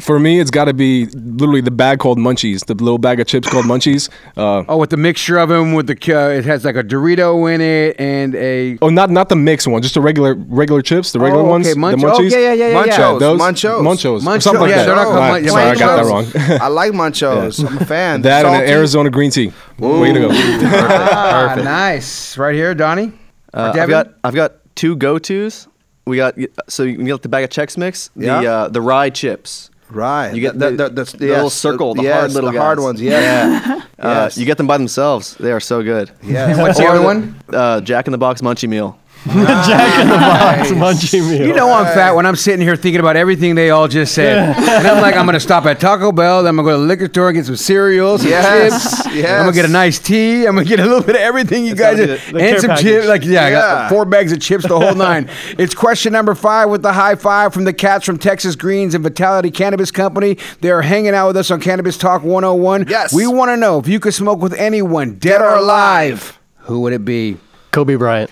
[0.00, 3.26] For me, it's got to be literally the bag called Munchies, the little bag of
[3.26, 4.08] chips called Munchies.
[4.36, 7.52] Uh, Oh, with the mixture of them, with the uh, it has like a Dorito
[7.52, 8.78] in it and a.
[8.82, 11.66] oh, not not the mixed one, just the regular regular chips, the regular Oh, ones,
[11.66, 12.14] okay, the Munchies.
[12.16, 12.84] oh, yeah, yeah, yeah, yeah, yeah.
[13.12, 13.80] Yeah, those Munchos.
[13.82, 14.86] Munchos, Munchos, something like yeah, that.
[14.86, 16.50] they're not called Mun- yeah, sorry, I got that Munchos.
[16.50, 16.60] wrong.
[16.60, 17.66] I like Munchos.
[17.66, 18.22] I'm a fan.
[18.22, 19.52] that and an Arizona green tea.
[19.78, 20.28] Way to go.
[20.32, 22.36] Ah, nice.
[22.38, 23.12] Right here, Donnie.
[23.52, 25.66] Uh, I've got I've got two go tos.
[26.06, 26.36] We got
[26.68, 28.40] so you can get the bag of Chex Mix, the Yeah.
[28.40, 29.70] uh, the rye chips.
[29.90, 30.34] Right.
[30.34, 32.58] You get the, the, the, the, the yes, little circle, the yes, hard little the
[32.60, 33.00] hard ones.
[33.00, 33.64] Yes.
[33.66, 33.74] Yeah.
[33.74, 34.38] Uh, Yes.
[34.38, 35.34] you get them by themselves.
[35.38, 36.10] They are so good.
[36.22, 36.56] Yes.
[36.60, 37.34] What's the other one?
[37.48, 38.96] Uh, Jack in the Box Munchie Meal.
[39.26, 41.46] Jack in the Box Munchie Meal.
[41.46, 44.56] You know I'm fat when I'm sitting here thinking about everything they all just said.
[44.56, 46.76] and I'm like, I'm going to stop at Taco Bell, then I'm going to go
[46.76, 49.14] to the liquor store and get some cereals, some Yes, chips.
[49.16, 49.28] yes.
[49.30, 50.46] I'm going to get a nice tea.
[50.46, 52.38] I'm going to get a little bit of everything you guys gotta be the and
[52.38, 52.84] care some package.
[52.86, 53.06] chips.
[53.08, 53.88] Like, yeah, I got Yeah.
[53.88, 55.28] four bags of chips, the whole nine.
[55.58, 59.02] it's question number five with the high five from the cats from Texas Greens and
[59.04, 60.38] Vitality Cannabis Company.
[60.60, 62.86] They're hanging out with us on Cannabis Talk 101.
[62.88, 63.12] Yes.
[63.12, 66.92] We want to know if you could smoke with anyone, dead or alive, who would
[66.92, 67.36] it be?
[67.72, 68.30] Kobe Bryant.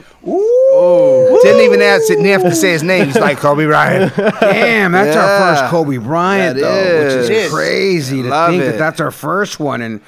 [0.78, 1.40] Oh.
[1.42, 3.06] Didn't even ask, didn't have to say his name.
[3.06, 4.14] He's like Kobe Bryant.
[4.40, 7.52] Damn, that's our first Kobe Bryant, though, which is is.
[7.52, 8.72] crazy to Love think it.
[8.72, 9.80] that that's our first one.
[9.82, 10.00] And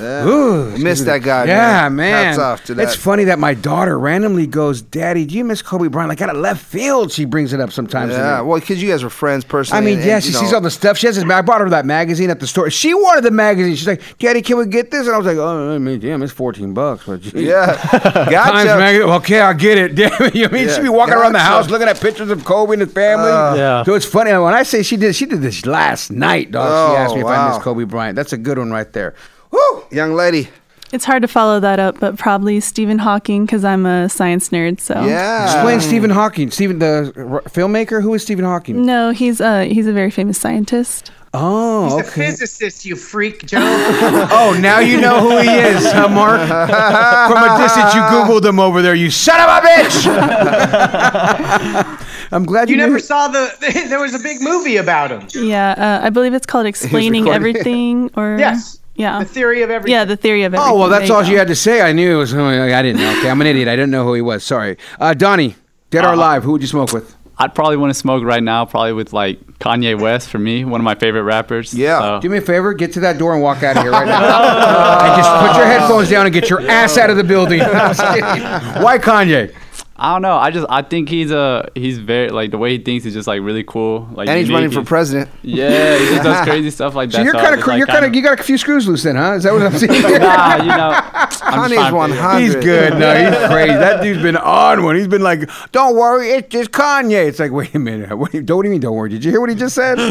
[0.00, 0.26] Yeah.
[0.26, 1.96] ooh, Miss that guy, Yeah, man.
[1.96, 2.24] man.
[2.26, 2.82] Hats off to that.
[2.82, 6.30] It's funny that my daughter randomly goes, "Daddy, do you miss Kobe Bryant?" Like out
[6.30, 8.12] of left field, she brings it up sometimes.
[8.12, 9.82] Yeah, well, because you guys were friends personally.
[9.82, 10.98] I mean, and- yeah, and, she you sees all the stuff.
[10.98, 11.24] She has this.
[11.24, 12.70] I bought her that magazine at the store.
[12.70, 13.74] She wanted the magazine.
[13.76, 16.22] She's like, "Daddy, can we get this?" And I was like, "Oh, I mean, damn,
[16.22, 17.32] it's fourteen bucks." But geez.
[17.34, 18.78] Yeah, Times gotcha.
[18.78, 19.08] magazine.
[19.10, 19.94] Okay, I get it.
[19.94, 20.34] Damn it.
[20.34, 22.82] You mean Yeah, she'd be walking around the house looking at pictures of Kobe and
[22.82, 23.30] his family?
[23.30, 23.84] Uh, Yeah.
[23.84, 25.14] So it's funny when I say she did.
[25.14, 26.66] She did this last night, dog.
[26.68, 27.48] Oh, she asked me if I wow.
[27.54, 28.16] miss Kobe Bryant.
[28.16, 29.14] That's a good one right there.
[29.54, 29.84] Woo!
[29.90, 30.48] Young lady.
[30.92, 34.78] It's hard to follow that up, but probably Stephen Hawking because I'm a science nerd.
[34.80, 35.44] So Yeah.
[35.44, 36.50] Explain Stephen Hawking.
[36.52, 38.00] Stephen, the r- filmmaker.
[38.02, 38.84] Who is Stephen Hawking?
[38.86, 41.10] No, he's a he's a very famous scientist.
[41.36, 43.58] Oh, He's a physicist, you freak, Joe.
[44.30, 46.38] Oh, now you know who he is, huh, Mark?
[46.48, 48.94] From a distance, you Googled him over there.
[48.94, 50.06] You son of a bitch!
[52.32, 53.52] I'm glad you, you knew- never saw the.
[53.88, 55.26] There was a big movie about him.
[55.34, 57.28] Yeah, uh, I believe it's called Explaining.
[57.28, 58.10] Everything.
[58.16, 58.78] Or Yes.
[58.94, 59.92] Yeah, The theory of everything.
[59.92, 60.72] yeah, the theory of everything.
[60.74, 61.80] Oh well, that's There all you you had to say.
[61.80, 62.34] I knew it was.
[62.34, 63.10] I didn't know.
[63.18, 63.68] Okay, I'm an idiot.
[63.68, 64.44] I didn't know who he was.
[64.44, 65.56] Sorry, uh, Donnie.
[65.90, 66.42] Dead or Uh, alive?
[66.44, 67.14] Who would you smoke with?
[67.36, 70.80] I'd probably want to smoke right now, probably with like Kanye West for me, one
[70.80, 71.74] of my favorite rappers.
[71.74, 71.98] Yeah.
[72.00, 72.72] So- Do me a favor.
[72.74, 74.20] Get to that door and walk out of here right now.
[75.04, 77.58] and just put your headphones down and get your ass out of the building.
[78.82, 79.52] Why Kanye?
[79.96, 80.36] I don't know.
[80.36, 83.28] I just I think he's a he's very like the way he thinks is just
[83.28, 84.08] like really cool.
[84.12, 84.54] Like And he's unique.
[84.64, 85.30] running for president.
[85.42, 87.18] Yeah, he just does crazy stuff like that.
[87.18, 88.58] So you're I kind of just, like, you're kind of kinda- you got a few
[88.58, 89.34] screws loose then, huh?
[89.34, 90.02] Is that what I'm saying?
[90.02, 90.90] Nah, you know.
[90.94, 91.30] I'm
[91.70, 92.40] Kanye's trying 100.
[92.40, 92.98] He's good.
[92.98, 93.72] No, he's crazy.
[93.74, 94.96] That dude's been on one.
[94.96, 98.18] He's been like, "Don't worry, it's just Kanye." It's like, wait a minute.
[98.18, 98.80] What, do you- don't what do you mean?
[98.80, 99.10] Don't worry.
[99.10, 100.00] Did you hear what he just said?
[100.00, 100.10] I-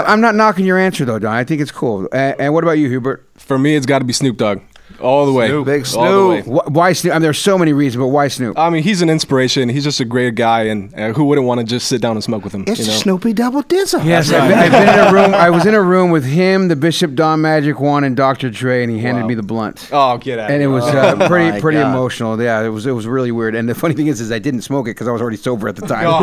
[0.00, 1.32] uh, I'm not knocking your answer though, Don.
[1.32, 2.08] I think it's cool.
[2.12, 3.26] And, and what about you, Hubert?
[3.38, 4.60] For me, it's got to be Snoop Dogg,
[5.00, 5.48] all the way.
[5.64, 6.42] Big All.
[6.42, 6.44] Snoop.
[6.46, 7.12] Wh- Why Snoop?
[7.12, 8.58] I mean, there's so many reasons, but why Snoop?
[8.58, 9.68] I mean, he's an inspiration.
[9.68, 12.24] He's just a great guy, and uh, who wouldn't want to just sit down and
[12.24, 12.64] smoke with him?
[12.66, 12.92] It's you know?
[12.92, 14.04] Snoopy Double Dizzle.
[14.04, 15.34] Yes, I've, been, I've been in a room.
[15.34, 18.50] I was in a room with him, the Bishop Don Magic Juan, and Dr.
[18.50, 19.88] Dre, and he handed me the blunt.
[19.92, 20.50] Oh, get out!
[20.50, 21.90] and it was Oh uh, pretty my pretty God.
[21.90, 22.40] emotional.
[22.40, 23.54] Yeah, it was it was really weird.
[23.54, 25.68] And the funny thing is, is I didn't smoke it because I was already sober
[25.68, 26.06] at the time.
[26.08, 26.20] Oh.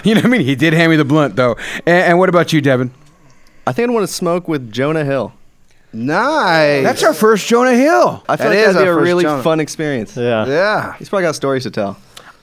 [0.04, 0.40] you know what I mean?
[0.42, 1.56] He did hand me the blunt though.
[1.86, 2.92] And, and what about you, Devin?
[3.66, 5.34] I think I'd want to smoke with Jonah Hill.
[5.92, 6.84] Nice.
[6.84, 8.22] That's our first Jonah Hill.
[8.28, 9.42] I feel That like is that'd be our a first really Jonah.
[9.42, 10.16] fun experience.
[10.16, 10.46] Yeah.
[10.46, 10.94] Yeah.
[10.98, 11.96] He's probably got stories to tell.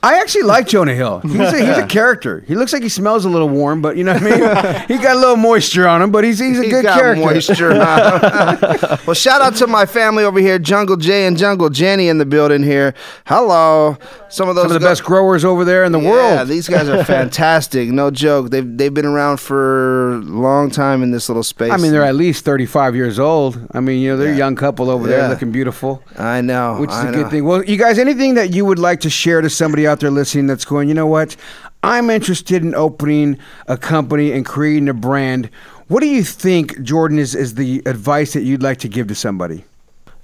[0.05, 1.19] I actually like Jonah Hill.
[1.21, 2.43] He's a, he's a character.
[2.47, 4.87] He looks like he smells a little warm, but you know what I mean.
[4.87, 7.25] he got a little moisture on him, but he's he's a He's good got character.
[7.25, 7.73] moisture.
[7.75, 8.97] huh?
[9.07, 12.25] well, shout out to my family over here, Jungle Jay and Jungle Jenny in the
[12.25, 12.93] building here.
[13.25, 13.97] Hello.
[14.29, 16.33] Some of those Some of the go- best growers over there in the Yeah, world.
[16.35, 17.89] Yeah, these guys are fantastic.
[17.89, 18.49] No joke.
[18.49, 21.71] They've they've been around for a long time in this little space.
[21.71, 23.57] I mean, they're at least 35 years old.
[23.71, 26.03] I mean, you know, they're a young couple over there looking beautiful.
[26.17, 26.77] I know.
[26.81, 27.23] which is I a know.
[27.23, 27.45] good thing.
[27.45, 30.45] Well, you guys, anything that you would like to share to somebody out there listening
[30.45, 31.37] that's going, you know what?
[31.81, 35.49] I'm interested in opening a company and creating a brand.
[35.87, 39.15] What do you think, Jordan, is, is the advice that you'd like to give to
[39.15, 39.63] somebody?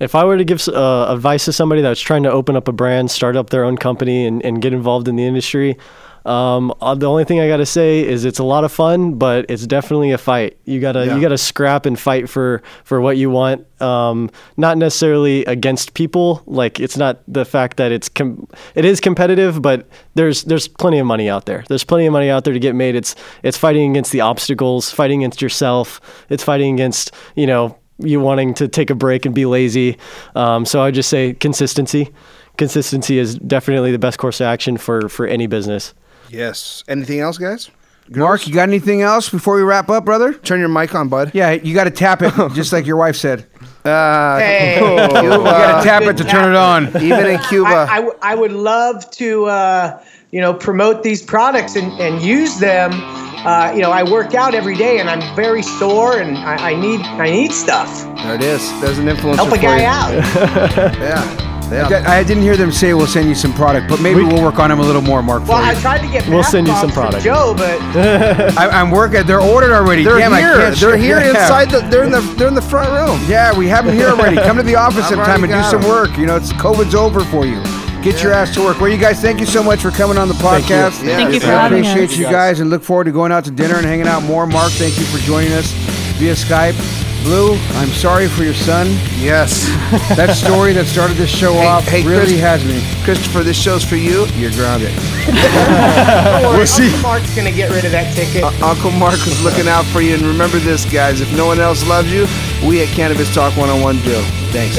[0.01, 2.73] If I were to give uh, advice to somebody that's trying to open up a
[2.73, 5.77] brand, start up their own company, and, and get involved in the industry,
[6.25, 9.45] Um, uh, the only thing I gotta say is it's a lot of fun, but
[9.49, 10.57] it's definitely a fight.
[10.65, 11.15] You gotta Yeah.
[11.15, 13.65] you gotta scrap and fight for for what you want.
[13.81, 16.43] Um, not necessarily against people.
[16.45, 20.99] Like it's not the fact that it's com- it is competitive, but there's there's plenty
[20.99, 21.63] of money out there.
[21.67, 22.95] There's plenty of money out there to get made.
[22.95, 25.99] It's it's fighting against the obstacles, fighting against yourself.
[26.29, 29.97] It's fighting against you know you wanting to take a break and be lazy.
[30.35, 32.09] Um, so I just say consistency.
[32.57, 35.93] Consistency is definitely the best course of action for for any business.
[36.31, 36.83] Yes.
[36.87, 37.69] Anything else, guys?
[38.09, 40.33] Mark, you got anything else before we wrap up, brother?
[40.33, 41.31] Turn your mic on, bud.
[41.33, 43.45] Yeah, you got to tap it, just like your wife said.
[43.85, 44.75] Uh, Hey.
[44.79, 45.21] Cuba.
[45.23, 46.87] You got to tap it to turn it on.
[47.01, 47.69] Even in Cuba.
[47.69, 52.21] I, I w- I would love to, uh, you know, promote these products and, and
[52.21, 52.91] use them.
[52.93, 56.75] Uh, you know, I work out every day and I'm very sore and I, I
[56.75, 58.03] need I need stuff.
[58.17, 58.61] There it is.
[58.81, 59.85] There's an influencer Help a for guy you.
[59.85, 60.93] out.
[60.99, 61.50] Yeah.
[61.71, 62.03] Yeah.
[62.07, 64.41] I I didn't hear them say we'll send you some product, but maybe we, will
[64.43, 65.47] work on them a little more, Mark.
[65.47, 65.79] Well, for I you.
[65.79, 67.23] tried to get We'll bath send you bombs some from product.
[67.23, 67.79] Joe, but
[68.57, 69.25] I, I'm working.
[69.25, 70.03] They're ordered already.
[70.03, 70.53] They're Damn, I here.
[70.55, 71.29] can't They're here yeah.
[71.31, 71.79] inside the.
[71.89, 72.21] They're in the.
[72.37, 73.19] They're in the front room.
[73.29, 74.35] Yeah, we have them here already.
[74.37, 75.87] Come to the office I've sometime and already do got some 'em.
[75.89, 76.17] work.
[76.17, 77.61] You know, it's COVID's over for you.
[78.03, 78.81] Get your ass to work.
[78.81, 80.75] Well, you guys, thank you so much for coming on the Thank you.
[80.75, 81.05] podcast.
[81.05, 82.17] Yeah, Thank you for I having appreciate us.
[82.17, 84.47] you guys and look forward to going out to dinner and hanging out more.
[84.47, 85.71] Mark, thank you for joining us
[86.17, 87.00] via Skype.
[87.23, 88.87] Blue, I'm sorry for your son.
[89.17, 89.67] Yes.
[90.17, 92.81] that story that started this show Hey, off hey, really Chris- has me.
[93.03, 94.25] Christopher, this show's for you.
[94.33, 94.89] You're grounded.
[95.29, 96.87] worry, We'll see.
[96.89, 98.43] Uncle Mark's gonna get rid of that ticket.
[98.43, 100.15] Uh, Uncle Mark was looking out for you.
[100.15, 101.21] And remember this, guys.
[101.21, 102.25] If no one else loves you,
[102.67, 104.17] we at Cannabis Talk 101 do.
[104.51, 104.77] Thanks.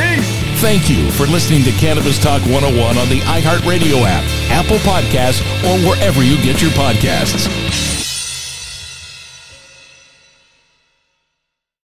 [0.61, 5.78] Thank you for listening to Cannabis Talk 101 on the iHeartRadio app, Apple Podcasts, or
[5.88, 7.47] wherever you get your podcasts.